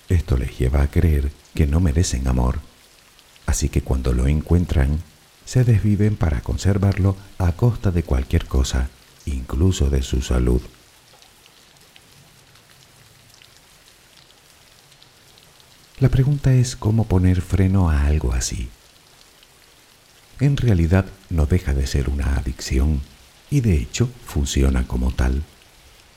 Esto 0.10 0.38
les 0.38 0.58
lleva 0.58 0.82
a 0.82 0.92
creer 0.92 1.32
que 1.54 1.68
no 1.68 1.80
merecen 1.80 2.28
amor, 2.28 2.60
así 3.46 3.70
que 3.70 3.82
cuando 3.82 4.14
lo 4.14 4.28
encuentran, 4.28 5.02
se 5.46 5.64
desviven 5.64 6.16
para 6.16 6.42
conservarlo 6.42 7.16
a 7.38 7.54
costa 7.54 7.92
de 7.92 8.04
cualquier 8.04 8.46
cosa, 8.46 8.90
incluso 9.26 9.90
de 9.90 10.02
su 10.02 10.22
salud. 10.22 10.62
La 16.00 16.10
pregunta 16.10 16.54
es 16.54 16.76
cómo 16.76 17.06
poner 17.06 17.42
freno 17.42 17.90
a 17.90 18.06
algo 18.08 18.34
así. 18.34 18.70
En 20.40 20.58
realidad 20.58 21.06
no 21.30 21.46
deja 21.46 21.76
de 21.76 21.86
ser 21.86 22.10
una 22.10 22.38
adicción 22.38 23.02
y 23.52 23.62
de 23.62 23.76
hecho 23.76 24.10
funciona 24.26 24.88
como 24.88 25.12
tal. 25.12 25.44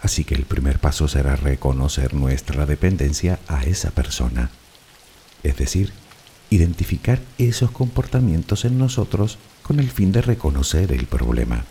Así 0.04 0.24
que 0.24 0.34
el 0.34 0.44
primer 0.44 0.80
paso 0.80 1.08
será 1.08 1.34
reconocer 1.34 2.12
nuestra 2.12 2.66
dependencia 2.66 3.38
a 3.48 3.64
esa 3.64 3.90
persona. 3.90 4.50
Es 5.42 5.56
decir, 5.56 5.94
identificar 6.50 7.22
esos 7.38 7.70
comportamientos 7.70 8.66
en 8.66 8.76
nosotros 8.76 9.38
con 9.62 9.80
el 9.80 9.90
fin 9.90 10.12
de 10.12 10.20
reconocer 10.20 10.92
el 10.92 11.06
problema. 11.06 11.64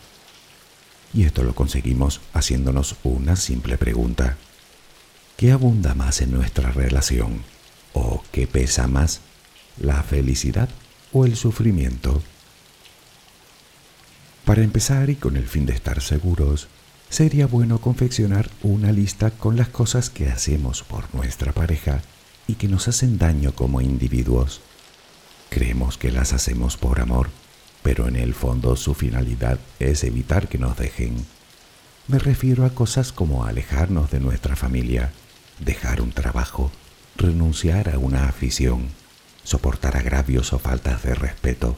Y 1.14 1.26
esto 1.26 1.44
lo 1.44 1.54
conseguimos 1.54 2.22
haciéndonos 2.34 2.96
una 3.04 3.36
simple 3.36 3.78
pregunta. 3.78 4.36
¿Qué 5.38 5.52
abunda 5.52 5.94
más 5.94 6.20
en 6.22 6.32
nuestra 6.32 6.72
relación? 6.72 7.44
¿O 7.94 8.24
qué 8.32 8.48
pesa 8.48 8.88
más? 8.88 9.22
¿La 9.78 10.02
felicidad 10.02 10.70
o 11.12 11.26
el 11.26 11.36
sufrimiento? 11.36 12.24
Para 14.44 14.64
empezar 14.64 15.12
y 15.12 15.18
con 15.18 15.38
el 15.38 15.48
fin 15.48 15.68
de 15.68 15.74
estar 15.74 16.02
seguros, 16.02 16.68
sería 17.14 17.48
bueno 17.48 17.80
confeccionar 17.80 18.50
una 18.62 18.92
lista 18.92 19.32
con 19.32 19.56
las 19.56 19.70
cosas 19.70 20.10
que 20.10 20.30
hacemos 20.30 20.84
por 20.84 21.14
nuestra 21.16 21.54
pareja 21.54 22.02
y 22.48 22.56
que 22.56 22.68
nos 22.68 22.88
hacen 22.88 23.18
daño 23.18 23.54
como 23.54 23.80
individuos. 23.80 24.62
Creemos 25.50 25.98
que 25.98 26.12
las 26.12 26.34
hacemos 26.34 26.76
por 26.76 27.00
amor 27.00 27.30
pero 27.84 28.08
en 28.08 28.16
el 28.16 28.34
fondo 28.34 28.76
su 28.76 28.96
finalidad 28.96 29.60
es 29.80 30.04
evitar 30.04 30.48
que 30.48 30.58
nos 30.58 30.78
dejen. 30.78 31.26
Me 32.08 32.18
refiero 32.18 32.66
a 32.66 32.72
cosas 32.72 33.12
como 33.12 33.46
alejarnos 33.46 34.10
de 34.10 34.22
nuestra 34.22 34.56
familia, 34.56 35.12
dejar 35.60 36.02
un 36.02 36.12
trabajo, 36.12 36.72
renunciar 37.16 37.90
a 37.90 38.00
una 38.00 38.28
afición, 38.28 38.88
soportar 39.44 39.98
agravios 39.98 40.54
o 40.54 40.60
faltas 40.60 41.04
de 41.04 41.14
respeto, 41.14 41.78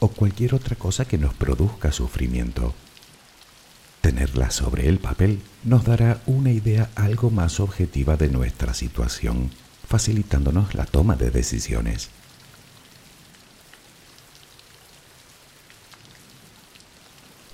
o 0.00 0.08
cualquier 0.08 0.54
otra 0.54 0.76
cosa 0.76 1.06
que 1.06 1.18
nos 1.18 1.34
produzca 1.34 1.92
sufrimiento. 1.92 2.74
Tenerla 4.08 4.50
sobre 4.50 4.88
el 4.88 5.00
papel 5.00 5.42
nos 5.64 5.84
dará 5.84 6.22
una 6.24 6.50
idea 6.50 6.88
algo 6.94 7.28
más 7.28 7.60
objetiva 7.60 8.16
de 8.16 8.30
nuestra 8.30 8.72
situación, 8.72 9.50
facilitándonos 9.86 10.74
la 10.74 10.86
toma 10.86 11.14
de 11.14 11.30
decisiones. 11.30 12.08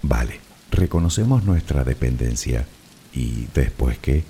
Vale, 0.03 0.39
reconocemos 0.71 1.43
nuestra 1.43 1.83
dependencia. 1.83 2.69
¿Y 3.13 3.49
después 3.53 3.99
qué? 3.99 4.23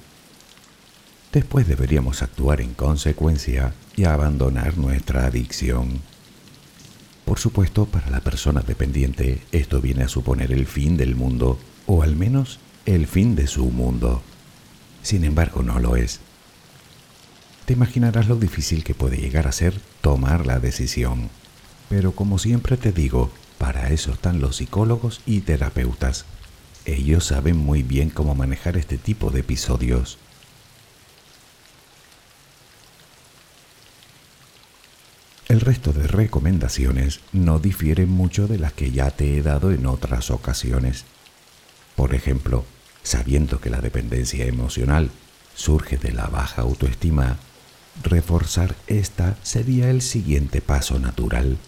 Después 1.30 1.68
deberíamos 1.68 2.22
actuar 2.22 2.62
en 2.62 2.72
consecuencia 2.72 3.74
y 3.96 4.04
abandonar 4.04 4.78
nuestra 4.78 5.26
adicción. 5.26 6.00
Por 7.26 7.38
supuesto, 7.38 7.84
para 7.84 8.08
la 8.08 8.20
persona 8.20 8.62
dependiente 8.62 9.42
esto 9.52 9.82
viene 9.82 10.04
a 10.04 10.08
suponer 10.08 10.52
el 10.52 10.66
fin 10.66 10.96
del 10.96 11.16
mundo, 11.16 11.58
o 11.86 12.02
al 12.02 12.16
menos 12.16 12.58
el 12.86 13.06
fin 13.06 13.34
de 13.36 13.46
su 13.46 13.66
mundo. 13.66 14.22
Sin 15.02 15.24
embargo, 15.24 15.62
no 15.62 15.78
lo 15.78 15.96
es. 15.96 16.20
Te 17.66 17.72
imaginarás 17.72 18.28
lo 18.28 18.36
difícil 18.36 18.84
que 18.84 18.94
puede 18.94 19.16
llegar 19.16 19.46
a 19.46 19.52
ser 19.52 19.80
tomar 20.00 20.46
la 20.46 20.60
decisión. 20.60 21.30
Pero 21.88 22.12
como 22.12 22.38
siempre 22.38 22.76
te 22.76 22.92
digo, 22.92 23.30
para 23.58 23.90
eso 23.90 24.12
están 24.12 24.40
los 24.40 24.56
psicólogos 24.56 25.20
y 25.26 25.40
terapeutas. 25.40 26.26
Ellos 26.84 27.24
saben 27.24 27.56
muy 27.56 27.82
bien 27.82 28.10
cómo 28.10 28.34
manejar 28.34 28.76
este 28.76 28.98
tipo 28.98 29.30
de 29.30 29.40
episodios. 29.40 30.18
El 35.48 35.60
resto 35.60 35.92
de 35.92 36.06
recomendaciones 36.06 37.20
no 37.32 37.58
difieren 37.58 38.10
mucho 38.10 38.48
de 38.48 38.58
las 38.58 38.72
que 38.72 38.90
ya 38.90 39.10
te 39.10 39.36
he 39.36 39.42
dado 39.42 39.70
en 39.70 39.86
otras 39.86 40.30
ocasiones. 40.30 41.04
Por 41.96 42.14
ejemplo, 42.14 42.64
sabiendo 43.02 43.60
que 43.60 43.70
la 43.70 43.80
dependencia 43.80 44.46
emocional 44.46 45.10
surge 45.54 45.96
de 45.96 46.12
la 46.12 46.26
baja 46.26 46.62
autoestima, 46.62 47.38
reforzar 48.02 48.74
esta 48.86 49.36
sería 49.42 49.90
el 49.90 50.02
siguiente 50.02 50.60
paso 50.60 50.98
natural. 50.98 51.58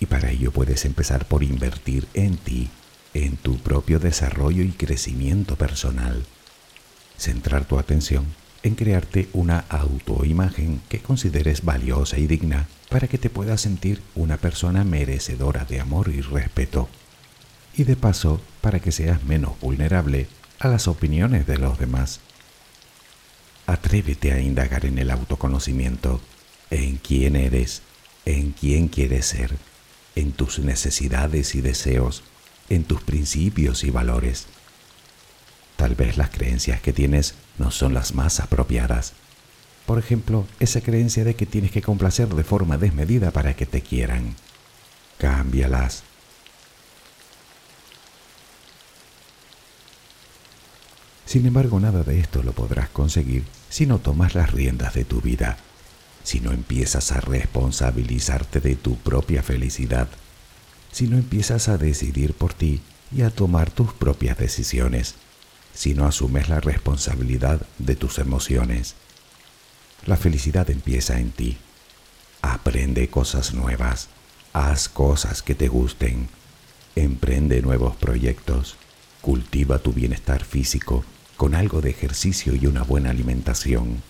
Y 0.00 0.06
para 0.06 0.30
ello 0.30 0.50
puedes 0.50 0.84
empezar 0.84 1.26
por 1.26 1.42
invertir 1.42 2.06
en 2.14 2.36
ti, 2.36 2.68
en 3.14 3.36
tu 3.36 3.58
propio 3.58 3.98
desarrollo 3.98 4.62
y 4.62 4.72
crecimiento 4.72 5.56
personal. 5.56 6.24
Centrar 7.16 7.64
tu 7.64 7.78
atención 7.78 8.26
en 8.62 8.74
crearte 8.74 9.28
una 9.32 9.64
autoimagen 9.68 10.80
que 10.88 11.00
consideres 11.00 11.64
valiosa 11.64 12.18
y 12.18 12.26
digna 12.26 12.68
para 12.88 13.08
que 13.08 13.18
te 13.18 13.30
puedas 13.30 13.60
sentir 13.60 14.02
una 14.14 14.36
persona 14.36 14.84
merecedora 14.84 15.64
de 15.64 15.80
amor 15.80 16.10
y 16.10 16.20
respeto. 16.20 16.88
Y 17.74 17.84
de 17.84 17.96
paso, 17.96 18.40
para 18.60 18.80
que 18.80 18.92
seas 18.92 19.24
menos 19.24 19.58
vulnerable 19.60 20.28
a 20.58 20.68
las 20.68 20.88
opiniones 20.88 21.46
de 21.46 21.58
los 21.58 21.78
demás. 21.78 22.20
Atrévete 23.66 24.32
a 24.32 24.40
indagar 24.40 24.84
en 24.84 24.98
el 24.98 25.10
autoconocimiento, 25.10 26.20
en 26.70 26.96
quién 26.96 27.36
eres, 27.36 27.82
en 28.24 28.52
quién 28.52 28.88
quieres 28.88 29.26
ser 29.26 29.56
en 30.14 30.32
tus 30.32 30.58
necesidades 30.58 31.54
y 31.54 31.60
deseos, 31.60 32.22
en 32.68 32.84
tus 32.84 33.02
principios 33.02 33.84
y 33.84 33.90
valores. 33.90 34.46
Tal 35.76 35.94
vez 35.94 36.16
las 36.16 36.30
creencias 36.30 36.80
que 36.80 36.92
tienes 36.92 37.34
no 37.58 37.70
son 37.70 37.94
las 37.94 38.14
más 38.14 38.40
apropiadas. 38.40 39.14
Por 39.86 39.98
ejemplo, 39.98 40.46
esa 40.60 40.80
creencia 40.80 41.24
de 41.24 41.34
que 41.34 41.46
tienes 41.46 41.70
que 41.70 41.82
complacer 41.82 42.28
de 42.28 42.44
forma 42.44 42.78
desmedida 42.78 43.30
para 43.30 43.54
que 43.56 43.66
te 43.66 43.80
quieran. 43.80 44.36
Cámbialas. 45.18 46.04
Sin 51.32 51.46
embargo, 51.46 51.80
nada 51.80 52.02
de 52.02 52.20
esto 52.20 52.42
lo 52.42 52.52
podrás 52.52 52.90
conseguir 52.90 53.44
si 53.70 53.86
no 53.86 54.00
tomas 54.00 54.34
las 54.34 54.52
riendas 54.52 54.92
de 54.92 55.06
tu 55.06 55.22
vida 55.22 55.56
si 56.22 56.40
no 56.40 56.52
empiezas 56.52 57.10
a 57.10 57.22
responsabilizarte 57.22 58.60
de 58.60 58.76
tu 58.76 58.96
propia 58.96 59.42
felicidad, 59.42 60.08
si 60.90 61.08
no 61.08 61.16
empiezas 61.16 61.70
a 61.70 61.78
decidir 61.78 62.34
por 62.34 62.52
ti 62.52 62.82
y 63.10 63.22
a 63.22 63.30
tomar 63.30 63.70
tus 63.70 63.94
propias 63.94 64.36
decisiones, 64.36 65.14
si 65.72 65.94
no 65.94 66.04
asumes 66.04 66.50
la 66.50 66.60
responsabilidad 66.60 67.66
de 67.78 67.96
tus 67.96 68.18
emociones. 68.18 68.94
La 70.04 70.18
felicidad 70.18 70.68
empieza 70.68 71.18
en 71.18 71.30
ti. 71.30 71.56
Aprende 72.42 73.08
cosas 73.08 73.54
nuevas, 73.54 74.10
haz 74.52 74.90
cosas 74.90 75.40
que 75.40 75.54
te 75.54 75.68
gusten, 75.68 76.28
emprende 76.94 77.62
nuevos 77.62 77.96
proyectos, 77.96 78.76
cultiva 79.22 79.78
tu 79.78 79.94
bienestar 79.94 80.44
físico 80.44 81.06
con 81.42 81.56
algo 81.56 81.80
de 81.80 81.90
ejercicio 81.90 82.54
y 82.54 82.66
una 82.68 82.84
buena 82.84 83.10
alimentación. 83.10 84.00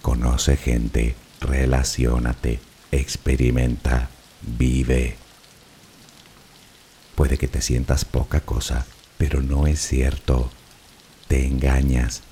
Conoce 0.00 0.56
gente, 0.56 1.16
relaciónate, 1.40 2.60
experimenta, 2.92 4.10
vive. 4.42 5.16
Puede 7.16 7.36
que 7.36 7.48
te 7.48 7.62
sientas 7.62 8.04
poca 8.04 8.42
cosa, 8.42 8.86
pero 9.16 9.42
no 9.42 9.66
es 9.66 9.80
cierto. 9.80 10.52
Te 11.26 11.44
engañas. 11.46 12.22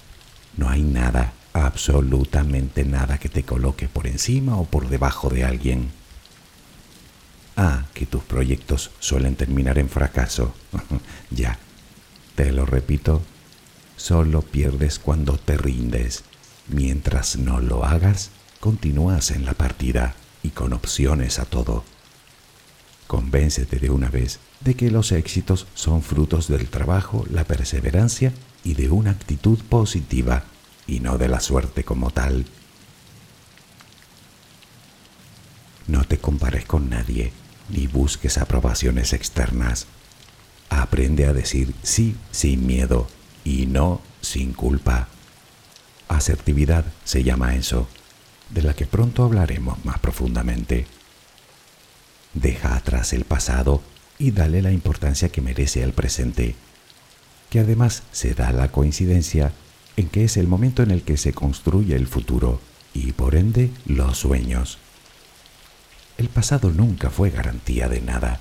No 0.57 0.71
hay 0.71 0.83
nada, 0.83 1.33
absolutamente 1.53 2.85
nada 2.85 3.19
que 3.19 3.29
te 3.29 3.43
coloque 3.43 3.89
por 3.89 4.07
encima 4.07 4.59
o 4.59 4.65
por 4.65 4.89
debajo 4.89 5.29
de 5.29 5.43
alguien. 5.43 5.91
Ah, 7.57 7.87
que 7.95 8.07
tus 8.07 8.23
proyectos 8.23 8.93
suelen 9.01 9.35
terminar 9.35 9.77
en 9.81 9.89
fracaso. 9.89 10.55
ya, 11.33 11.59
te 12.37 12.53
lo 12.53 12.65
repito, 12.65 13.23
solo 13.97 14.43
pierdes 14.43 14.99
cuando 14.99 15.39
te 15.39 15.57
rindes. 15.57 16.25
Mientras 16.69 17.37
no 17.37 17.61
lo 17.61 17.85
hagas, 17.85 18.31
continúas 18.61 19.31
en 19.31 19.45
la 19.45 19.55
partida 19.55 20.15
y 20.43 20.51
con 20.51 20.73
opciones 20.73 21.39
a 21.39 21.45
todo. 21.45 21.85
Convéncete 23.07 23.79
de 23.79 23.91
una 23.91 24.09
vez 24.09 24.41
de 24.61 24.75
que 24.75 24.91
los 24.91 25.13
éxitos 25.13 25.67
son 25.75 26.03
frutos 26.03 26.49
del 26.49 26.69
trabajo, 26.69 27.25
la 27.31 27.45
perseverancia 27.45 28.33
y 28.65 28.75
de 28.75 28.91
una 28.91 29.13
actitud 29.13 29.59
positiva 29.69 30.45
y 30.87 31.01
no 31.01 31.19
de 31.19 31.29
la 31.29 31.41
suerte 31.41 31.85
como 31.85 32.11
tal. 32.11 32.47
No 35.87 36.05
te 36.05 36.19
compares 36.19 36.65
con 36.65 36.91
nadie 36.91 37.33
ni 37.69 37.87
busques 37.87 38.39
aprobaciones 38.39 39.13
externas. 39.13 39.87
Aprende 40.69 41.27
a 41.27 41.33
decir 41.33 41.75
sí 41.83 42.17
sin 42.33 42.67
miedo 42.67 43.07
y 43.47 43.67
no 43.67 44.01
sin 44.21 44.53
culpa. 44.53 45.07
Asertividad 46.09 46.85
se 47.05 47.23
llama 47.23 47.55
eso 47.55 47.89
de 48.51 48.63
la 48.63 48.75
que 48.75 48.87
pronto 48.87 49.23
hablaremos 49.23 49.85
más 49.85 50.01
profundamente. 50.01 50.87
Deja 52.35 52.75
atrás 52.75 53.13
el 53.13 53.25
pasado 53.25 53.83
y 54.19 54.33
dale 54.33 54.63
la 54.63 54.73
importancia 54.73 55.29
que 55.29 55.41
merece 55.41 55.85
al 55.85 55.93
presente, 55.93 56.57
que 57.49 57.61
además 57.61 58.03
se 58.11 58.35
da 58.35 58.51
la 58.51 58.73
coincidencia 58.73 59.53
en 59.97 60.09
que 60.09 60.25
es 60.25 60.37
el 60.37 60.49
momento 60.49 60.83
en 60.83 60.91
el 60.91 61.03
que 61.03 61.17
se 61.17 61.33
construye 61.33 61.95
el 61.95 62.09
futuro 62.09 62.61
y 62.95 63.13
por 63.13 63.37
ende 63.37 63.71
los 63.87 64.19
sueños. 64.19 64.79
El 66.19 66.29
pasado 66.31 66.73
nunca 66.73 67.11
fue 67.11 67.31
garantía 67.31 67.89
de 67.89 68.01
nada. 68.01 68.41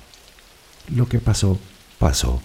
Lo 0.92 1.08
que 1.08 1.20
pasó, 1.20 1.58
pasó. 1.98 2.42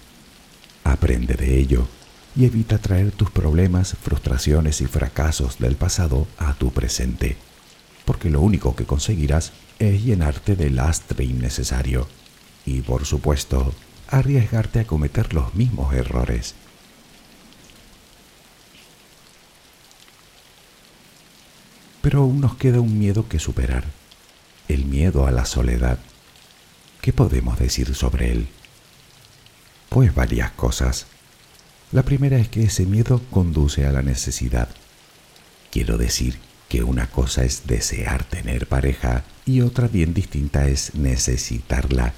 Aprende 0.83 1.35
de 1.35 1.57
ello 1.59 1.87
y 2.35 2.45
evita 2.45 2.77
traer 2.77 3.11
tus 3.11 3.29
problemas, 3.29 3.95
frustraciones 4.01 4.81
y 4.81 4.85
fracasos 4.85 5.59
del 5.59 5.75
pasado 5.75 6.27
a 6.37 6.53
tu 6.53 6.71
presente, 6.71 7.37
porque 8.05 8.29
lo 8.29 8.41
único 8.41 8.75
que 8.75 8.85
conseguirás 8.85 9.51
es 9.79 10.03
llenarte 10.03 10.55
de 10.55 10.69
lastre 10.69 11.25
innecesario 11.25 12.07
y, 12.65 12.81
por 12.81 13.05
supuesto, 13.05 13.73
arriesgarte 14.07 14.79
a 14.79 14.87
cometer 14.87 15.33
los 15.33 15.53
mismos 15.55 15.93
errores. 15.93 16.55
Pero 22.01 22.21
aún 22.21 22.41
nos 22.41 22.55
queda 22.55 22.79
un 22.79 22.97
miedo 22.97 23.27
que 23.27 23.39
superar, 23.39 23.85
el 24.67 24.85
miedo 24.85 25.27
a 25.27 25.31
la 25.31 25.45
soledad. 25.45 25.99
¿Qué 27.01 27.13
podemos 27.13 27.59
decir 27.59 27.93
sobre 27.95 28.31
él? 28.31 28.47
Pues 29.89 30.13
varias 30.13 30.51
cosas. 30.51 31.07
La 31.91 32.03
primera 32.03 32.37
es 32.37 32.47
que 32.47 32.63
ese 32.63 32.85
miedo 32.85 33.21
conduce 33.31 33.85
a 33.85 33.91
la 33.91 34.01
necesidad. 34.01 34.69
Quiero 35.71 35.97
decir 35.97 36.37
que 36.69 36.83
una 36.83 37.07
cosa 37.07 37.43
es 37.43 37.67
desear 37.67 38.23
tener 38.23 38.67
pareja 38.67 39.25
y 39.45 39.59
otra 39.59 39.89
bien 39.89 40.13
distinta 40.13 40.67
es 40.69 40.95
necesitarla. 40.95 42.13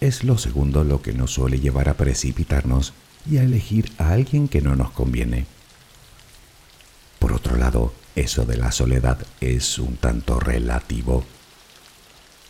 Es 0.00 0.22
lo 0.22 0.38
segundo 0.38 0.84
lo 0.84 1.02
que 1.02 1.12
nos 1.12 1.32
suele 1.32 1.58
llevar 1.58 1.88
a 1.88 1.94
precipitarnos 1.94 2.92
y 3.28 3.38
a 3.38 3.42
elegir 3.42 3.90
a 3.98 4.12
alguien 4.12 4.46
que 4.46 4.60
no 4.60 4.76
nos 4.76 4.92
conviene. 4.92 5.46
Por 7.18 7.32
otro 7.32 7.56
lado, 7.56 7.92
eso 8.14 8.46
de 8.46 8.58
la 8.58 8.70
soledad 8.70 9.18
es 9.40 9.80
un 9.80 9.96
tanto 9.96 10.38
relativo. 10.38 11.24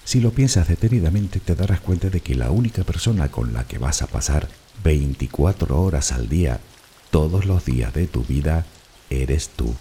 Si 0.08 0.20
lo 0.20 0.30
piensas 0.30 0.66
detenidamente 0.66 1.38
te 1.38 1.54
darás 1.54 1.80
cuenta 1.80 2.08
de 2.08 2.22
que 2.22 2.34
la 2.34 2.50
única 2.50 2.82
persona 2.82 3.28
con 3.28 3.52
la 3.52 3.64
que 3.64 3.76
vas 3.76 4.00
a 4.00 4.06
pasar 4.06 4.48
24 4.82 5.78
horas 5.78 6.12
al 6.12 6.30
día, 6.30 6.60
todos 7.10 7.44
los 7.44 7.66
días 7.66 7.92
de 7.92 8.06
tu 8.06 8.24
vida, 8.24 8.64
eres 9.10 9.50
tú. 9.50 9.74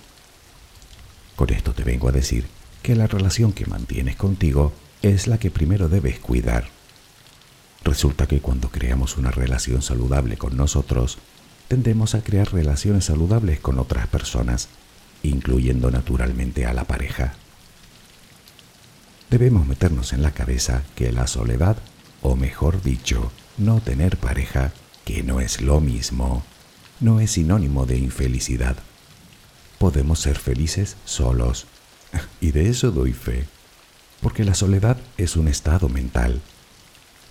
Con 1.38 1.54
esto 1.54 1.72
te 1.72 1.86
vengo 1.86 2.10
a 2.10 2.12
decir 2.12 2.46
que 2.84 2.94
la 2.94 3.08
relación 3.08 3.54
que 3.54 3.68
mantienes 3.68 4.18
contigo 4.18 4.74
es 5.02 5.28
la 5.28 5.38
que 5.38 5.50
primero 5.50 5.88
debes 5.88 6.20
cuidar. 6.20 6.68
Resulta 7.86 8.28
que 8.28 8.42
cuando 8.42 8.68
creamos 8.70 9.16
una 9.16 9.32
relación 9.32 9.82
saludable 9.82 10.36
con 10.36 10.58
nosotros, 10.58 11.20
tendemos 11.70 12.16
a 12.16 12.22
crear 12.22 12.52
relaciones 12.52 13.06
saludables 13.06 13.62
con 13.62 13.80
otras 13.80 14.08
personas, 14.08 14.68
incluyendo 15.24 15.90
naturalmente 15.90 16.66
a 16.66 16.74
la 16.74 16.84
pareja. 16.84 17.36
Debemos 19.30 19.68
meternos 19.68 20.13
en 20.13 20.22
la 20.22 20.32
cabeza 20.32 20.84
que 20.96 21.12
la 21.12 21.28
soledad, 21.28 21.78
o 22.22 22.38
mejor 22.38 22.82
dicho, 22.82 23.32
no 23.58 23.82
tener 23.82 24.16
pareja, 24.16 24.72
que 25.04 25.22
no 25.22 25.42
es 25.42 25.60
lo 25.62 25.82
mismo, 25.82 26.44
no 27.02 27.20
es 27.20 27.32
sinónimo 27.32 27.86
de 27.86 27.98
infelicidad. 27.98 28.78
Podemos 29.80 30.20
ser 30.20 30.40
felices 30.40 30.96
solos, 31.04 31.68
y 32.42 32.52
de 32.52 32.70
eso 32.70 32.92
doy 32.92 33.12
fe, 33.12 33.46
porque 34.22 34.46
la 34.46 34.56
soledad 34.56 34.98
es 35.18 35.36
un 35.36 35.50
estado 35.50 35.90
mental. 35.90 36.42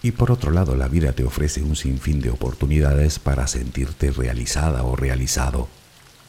Y 0.03 0.13
por 0.13 0.31
otro 0.31 0.51
lado, 0.51 0.77
la 0.77 0.89
vida 0.89 1.13
te 1.13 1.25
ofrece 1.25 1.63
un 1.63 1.77
sinfín 1.77 2.21
de 2.21 2.29
oportunidades 2.29 3.19
para 3.19 3.47
sentirte 3.47 4.11
realizada 4.11 4.83
o 4.85 4.97
realizado. 4.97 5.69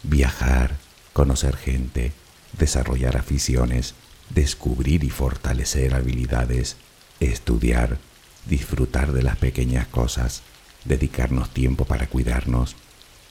Viajar, 0.04 0.78
conocer 1.12 1.58
gente, 1.58 2.14
desarrollar 2.58 3.18
aficiones, 3.18 3.96
descubrir 4.30 5.04
y 5.04 5.10
fortalecer 5.10 5.94
habilidades, 5.94 6.78
estudiar, 7.20 7.98
disfrutar 8.46 9.12
de 9.12 9.24
las 9.24 9.38
pequeñas 9.38 9.88
cosas, 9.88 10.42
dedicarnos 10.86 11.54
tiempo 11.54 11.86
para 11.86 12.08
cuidarnos, 12.08 12.76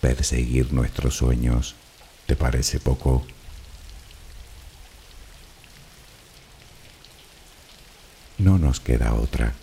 perseguir 0.01 0.73
nuestros 0.73 1.17
sueños. 1.17 1.75
¿Te 2.27 2.37
parece 2.37 2.81
poco? 2.81 3.25
No 8.39 8.59
nos 8.59 8.81
queda 8.81 9.15
otra. 9.15 9.55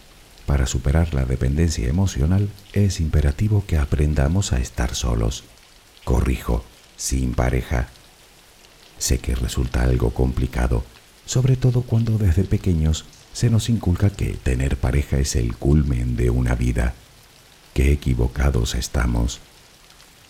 Para 0.45 0.65
superar 0.65 1.13
la 1.13 1.25
dependencia 1.25 1.87
emocional 1.87 2.49
es 2.73 2.99
imperativo 2.99 3.63
que 3.65 3.77
aprendamos 3.77 4.51
a 4.51 4.59
estar 4.59 4.95
solos. 4.95 5.43
Corrijo, 6.03 6.65
sin 6.97 7.33
pareja. 7.33 7.87
Sé 8.97 9.19
que 9.19 9.35
resulta 9.35 9.83
algo 9.83 10.11
complicado, 10.13 10.83
sobre 11.25 11.55
todo 11.55 11.81
cuando 11.81 12.17
desde 12.17 12.43
pequeños 12.43 13.05
se 13.33 13.49
nos 13.49 13.69
inculca 13.69 14.09
que 14.09 14.33
tener 14.33 14.77
pareja 14.77 15.17
es 15.17 15.35
el 15.35 15.55
culmen 15.55 16.15
de 16.15 16.29
una 16.29 16.55
vida. 16.55 16.93
Qué 17.73 17.91
equivocados 17.91 18.75
estamos. 18.75 19.39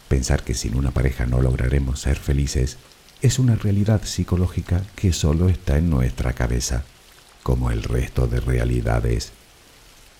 Pensar 0.08 0.44
que 0.44 0.54
sin 0.54 0.76
una 0.76 0.92
pareja 0.92 1.26
no 1.26 1.42
lograremos 1.42 2.00
ser 2.00 2.18
felices 2.18 2.78
es 3.22 3.40
una 3.40 3.56
realidad 3.56 4.04
psicológica 4.04 4.84
que 4.96 5.14
solo 5.14 5.50
está 5.50 5.78
en 5.78 5.90
nuestra 5.90 6.34
cabeza, 6.34 6.84
como 7.42 7.72
el 7.72 7.84
resto 7.84 8.28
de 8.28 8.40
realidades. 8.40 9.32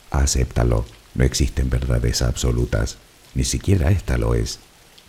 Acéptalo, 0.10 0.86
no 1.14 1.24
existen 1.24 1.70
verdades 1.70 2.22
absolutas, 2.22 2.98
ni 3.36 3.44
siquiera 3.44 3.92
esta 3.92 4.18
lo 4.18 4.36
es, 4.36 4.60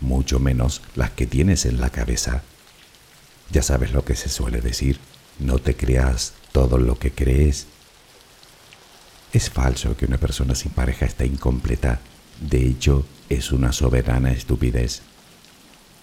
mucho 0.01 0.39
menos 0.39 0.81
las 0.95 1.11
que 1.11 1.25
tienes 1.25 1.65
en 1.65 1.79
la 1.79 1.89
cabeza. 1.89 2.43
Ya 3.49 3.61
sabes 3.61 3.91
lo 3.93 4.03
que 4.03 4.15
se 4.15 4.29
suele 4.29 4.59
decir, 4.59 4.99
no 5.39 5.59
te 5.59 5.75
creas 5.75 6.33
todo 6.51 6.77
lo 6.77 6.97
que 6.97 7.11
crees 7.11 7.67
es 9.35 9.49
falso 9.49 9.97
que 9.97 10.05
una 10.05 10.17
persona 10.17 10.55
sin 10.55 10.71
pareja 10.71 11.05
está 11.05 11.25
incompleta. 11.25 11.99
De 12.39 12.65
hecho, 12.65 13.05
es 13.27 13.51
una 13.51 13.73
soberana 13.73 14.31
estupidez. 14.31 15.01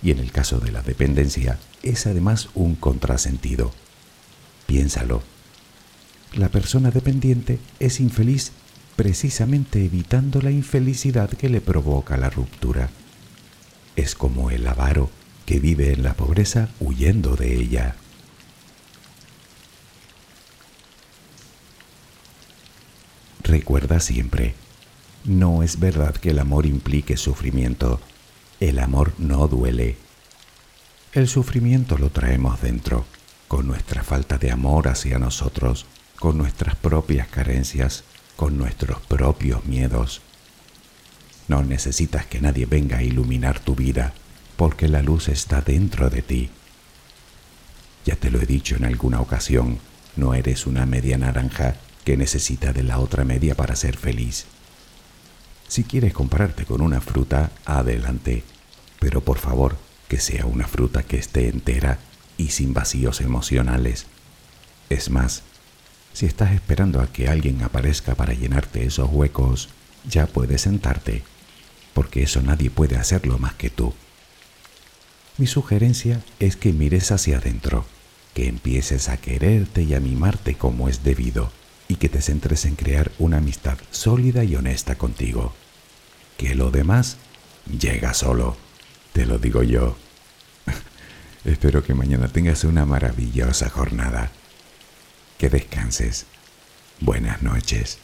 Y 0.03 0.11
en 0.11 0.19
el 0.19 0.33
caso 0.33 0.61
de 0.61 0.71
la 0.71 0.83
dependencia, 0.83 1.59
es 1.83 2.07
además 2.07 2.51
un 2.53 2.75
contrasentido. 2.75 3.73
Piénsalo. 4.67 5.23
La 6.35 6.51
persona 6.51 6.91
dependiente 6.91 7.59
es 7.81 8.01
infeliz 8.01 8.53
precisamente 8.97 9.83
evitando 9.83 10.43
la 10.43 10.51
infelicidad 10.51 11.31
que 11.31 11.49
le 11.49 11.63
provoca 11.63 12.19
la 12.19 12.29
ruptura. 12.29 12.91
Es 13.97 14.15
como 14.15 14.51
el 14.51 14.67
avaro 14.67 15.09
que 15.47 15.59
vive 15.59 15.95
en 15.95 16.03
la 16.03 16.13
pobreza 16.13 16.69
huyendo 16.81 17.35
de 17.37 17.55
ella. 17.55 17.97
Recuerda 23.45 23.99
siempre, 23.99 24.55
no 25.25 25.63
es 25.63 25.79
verdad 25.79 26.15
que 26.15 26.31
el 26.31 26.41
amor 26.41 26.67
implique 26.67 27.17
sufrimiento. 27.17 28.01
El 28.59 28.81
amor 28.81 29.13
no 29.19 29.47
duele. 29.47 29.97
El 31.13 31.29
sufrimiento 31.29 31.97
lo 31.97 32.11
traemos 32.11 32.61
dentro, 32.61 33.05
con 33.47 33.67
nuestra 33.67 34.03
falta 34.03 34.39
de 34.39 34.51
amor 34.51 34.89
hacia 34.89 35.19
nosotros, 35.19 35.87
con 36.19 36.39
nuestras 36.39 36.75
propias 36.75 37.29
carencias, 37.29 38.03
con 38.37 38.59
nuestros 38.59 39.01
propios 39.01 39.65
miedos. 39.65 40.23
No 41.47 41.63
necesitas 41.63 42.27
que 42.27 42.41
nadie 42.41 42.67
venga 42.67 42.99
a 42.99 43.03
iluminar 43.03 43.61
tu 43.61 43.77
vida, 43.77 44.15
porque 44.57 44.89
la 44.89 45.03
luz 45.03 45.29
está 45.29 45.61
dentro 45.61 46.11
de 46.11 46.23
ti. 46.23 46.51
Ya 48.05 48.17
te 48.17 48.31
lo 48.31 48.41
he 48.41 48.47
dicho 48.47 48.75
en 48.75 48.85
alguna 48.85 49.21
ocasión, 49.21 49.79
no 50.17 50.35
eres 50.35 50.67
una 50.67 50.87
media 50.87 51.19
naranja 51.19 51.77
que 52.05 52.17
necesita 52.17 52.73
de 52.73 52.83
la 52.83 52.99
otra 52.99 53.25
media 53.25 53.55
para 53.55 53.77
ser 53.77 53.97
feliz. 53.97 54.47
Si 55.69 55.85
quieres 55.85 56.13
compararte 56.13 56.65
con 56.65 56.83
una 56.83 57.01
fruta, 57.01 57.51
adelante, 57.65 58.45
pero 58.99 59.23
por 59.23 59.39
favor 59.39 59.77
que 60.09 60.21
sea 60.21 60.45
una 60.47 60.67
fruta 60.67 61.03
que 61.03 61.17
esté 61.17 61.49
entera 61.49 61.99
y 62.37 62.51
sin 62.51 62.75
vacíos 62.75 63.21
emocionales. 63.21 64.07
Es 64.91 65.09
más, 65.09 65.43
si 66.13 66.27
estás 66.27 66.53
esperando 66.53 67.01
a 67.01 67.11
que 67.11 67.29
alguien 67.29 67.63
aparezca 67.63 68.15
para 68.15 68.35
llenarte 68.35 68.85
esos 68.85 69.09
huecos, 69.11 69.71
ya 70.07 70.27
puedes 70.27 70.63
sentarte, 70.63 71.23
porque 71.95 72.23
eso 72.23 72.43
nadie 72.43 72.71
puede 72.71 72.97
hacerlo 72.97 73.39
más 73.39 73.55
que 73.55 73.71
tú. 73.71 73.95
Mi 75.39 75.47
sugerencia 75.47 76.21
es 76.39 76.57
que 76.57 76.75
mires 76.75 77.11
hacia 77.13 77.39
adentro, 77.39 77.87
que 78.35 78.49
empieces 78.49 79.09
a 79.09 79.17
quererte 79.17 79.85
y 79.85 79.95
a 79.95 80.01
mimarte 80.01 80.55
como 80.57 80.91
es 80.91 81.03
debido 81.03 81.51
y 81.93 81.97
que 81.97 82.09
te 82.09 82.23
centres 82.23 82.65
en 82.65 82.75
crear 82.75 83.13
una 83.19 83.37
amistad 83.37 83.77
sólida 83.91 84.45
y 84.45 84.57
honesta 84.57 84.95
contigo. 84.95 85.53
Que 86.39 86.55
lo 86.55 86.71
demás 86.71 87.19
llega 87.67 88.15
solo, 88.15 88.57
te 89.13 89.27
lo 89.27 89.39
digo 89.39 89.63
yo. 89.63 89.99
Espero 91.45 91.85
que 91.85 91.93
mañana 91.93 92.29
tengas 92.29 92.65
una 92.65 92.87
maravillosa 92.87 93.69
jornada. 93.69 94.31
Que 95.37 95.51
descanses. 95.51 96.25
Buenas 97.01 97.43
noches. 97.43 97.99